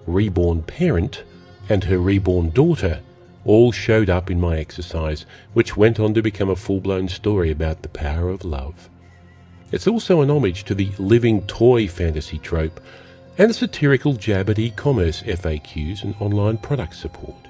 Reborn 0.07 0.63
Parent, 0.63 1.23
and 1.67 1.83
her 1.83 1.97
reborn 1.97 2.51
daughter 2.51 3.01
all 3.45 3.71
showed 3.71 4.09
up 4.09 4.31
in 4.31 4.39
my 4.39 4.57
exercise, 4.57 5.25
which 5.53 5.77
went 5.77 5.99
on 5.99 6.13
to 6.13 6.21
become 6.21 6.49
a 6.49 6.55
full 6.55 6.79
blown 6.79 7.09
story 7.09 7.51
about 7.51 7.81
the 7.81 7.89
power 7.89 8.29
of 8.29 8.45
love. 8.45 8.89
It's 9.71 9.87
also 9.87 10.21
an 10.21 10.29
homage 10.29 10.63
to 10.65 10.75
the 10.75 10.91
living 10.99 11.41
toy 11.47 11.87
fantasy 11.87 12.37
trope 12.37 12.79
and 13.37 13.49
a 13.49 13.53
satirical 13.53 14.13
jab 14.13 14.49
at 14.49 14.59
e-commerce 14.59 15.23
FAQs 15.23 16.03
and 16.03 16.15
online 16.19 16.57
product 16.57 16.95
support. 16.95 17.47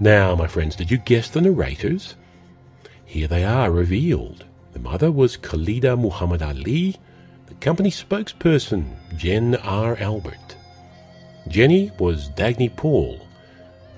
Now, 0.00 0.34
my 0.34 0.46
friends, 0.46 0.74
did 0.74 0.90
you 0.90 0.98
guess 0.98 1.30
the 1.30 1.40
narrators? 1.40 2.16
Here 3.04 3.28
they 3.28 3.44
are 3.44 3.70
revealed. 3.70 4.44
The 4.72 4.78
mother 4.78 5.12
was 5.12 5.36
Khalida 5.36 5.98
Muhammad 5.98 6.42
Ali, 6.42 6.96
the 7.46 7.54
company 7.54 7.90
spokesperson, 7.90 8.86
Jen 9.16 9.56
R. 9.56 9.96
Albert. 9.98 10.56
Jenny 11.48 11.90
was 11.98 12.30
Dagny 12.30 12.74
Paul. 12.74 13.20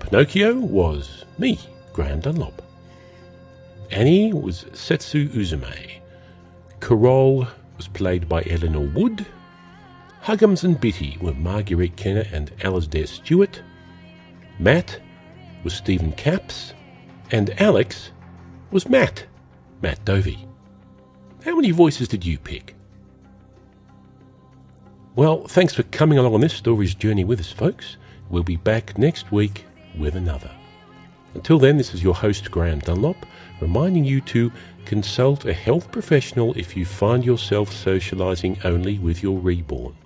Pinocchio 0.03 0.55
was 0.55 1.25
me, 1.38 1.59
Graeme 1.93 2.21
Dunlop. 2.21 2.62
Annie 3.91 4.33
was 4.33 4.67
Setsu 4.73 5.29
Uzume. 5.31 6.01
Carol 6.81 7.47
was 7.77 7.88
played 7.88 8.29
by 8.29 8.43
Eleanor 8.49 8.87
Wood, 8.88 9.27
Huggums 10.23 10.62
and 10.62 10.81
Bitty 10.81 11.19
were 11.21 11.35
Marguerite 11.35 11.97
Kenner 11.97 12.25
and 12.33 12.57
Alasdair 12.59 13.09
Stewart. 13.09 13.61
Matt 14.61 15.01
was 15.65 15.75
Stephen 15.75 16.12
Capps. 16.12 16.75
And 17.33 17.61
Alex 17.61 18.12
was 18.71 18.88
Matt, 18.88 19.25
Matt 19.81 20.05
Dovey. 20.05 20.47
How 21.45 21.57
many 21.57 21.73
voices 21.73 22.07
did 22.07 22.25
you 22.25 22.38
pick? 22.38 22.77
Well, 25.17 25.45
thanks 25.49 25.75
for 25.75 25.83
coming 25.85 26.19
along 26.19 26.35
on 26.35 26.41
this 26.41 26.55
story's 26.55 26.95
journey 26.95 27.25
with 27.25 27.41
us, 27.41 27.51
folks. 27.51 27.97
We'll 28.31 28.45
be 28.45 28.57
back 28.57 28.97
next 28.97 29.33
week 29.33 29.65
with 29.99 30.15
another. 30.15 30.51
Until 31.35 31.59
then, 31.59 31.77
this 31.77 31.95
is 31.95 32.03
your 32.03 32.15
host, 32.15 32.51
Graeme 32.51 32.81
Dunlop, 32.81 33.27
reminding 33.61 34.05
you 34.05 34.21
to 34.23 34.53
consult 34.85 35.45
a 35.47 35.53
health 35.53 35.91
professional 35.91 36.53
if 36.55 36.77
you 36.77 36.85
find 36.85 37.25
yourself 37.25 37.73
socializing 37.73 38.59
only 38.65 38.99
with 38.99 39.23
your 39.23 39.39
reborn. 39.39 39.97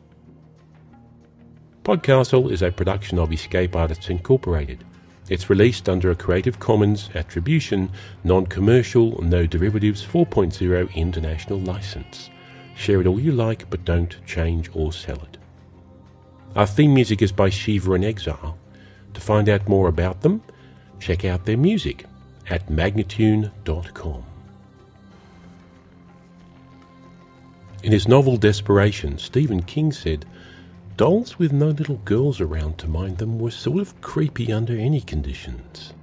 Podcastle 1.83 2.51
is 2.51 2.63
a 2.63 2.71
production 2.71 3.19
of 3.19 3.33
Escape 3.33 3.75
Artists 3.75 4.09
Incorporated. 4.09 4.85
It's 5.29 5.51
released 5.51 5.89
under 5.89 6.11
a 6.11 6.17
Creative 6.17 6.59
Commons 6.59 7.11
Attribution, 7.15 7.91
Non 8.23 8.47
Commercial, 8.47 9.21
No 9.23 9.47
Derivatives 9.47 10.05
4.0 10.05 10.95
international 10.95 11.59
license. 11.61 12.31
Share 12.77 13.01
it 13.01 13.07
all 13.07 13.19
you 13.19 13.33
like, 13.33 13.69
but 13.71 13.85
don't 13.85 14.17
change 14.27 14.71
or 14.75 14.93
sell 14.93 15.17
it. 15.17 15.39
Our 16.55 16.67
theme 16.67 16.95
music 16.95 17.23
is 17.23 17.33
by 17.33 17.51
Shiva 17.51 17.95
in 17.95 18.05
Exile. 18.05 18.57
To 19.17 19.23
find 19.23 19.49
out 19.49 19.67
more 19.67 19.89
about 19.89 20.21
them, 20.21 20.43
check 21.01 21.25
out 21.25 21.47
their 21.47 21.57
music 21.57 22.05
at 22.51 22.69
magnatune.com. 22.69 24.23
In 27.83 27.93
his 27.93 28.07
novel 28.07 28.37
Desperation, 28.37 29.17
Stephen 29.17 29.63
King 29.63 29.91
said, 29.91 30.27
Dolls 30.99 31.39
with 31.39 31.51
no 31.51 31.69
little 31.69 31.97
girls 32.05 32.43
around 32.43 32.77
to 32.77 32.89
mind 32.89 33.17
them 33.17 33.39
were 33.39 33.51
sort 33.51 33.81
of 33.81 33.99
creepy 34.03 34.53
under 34.53 34.77
any 34.77 35.01
conditions. 35.01 35.95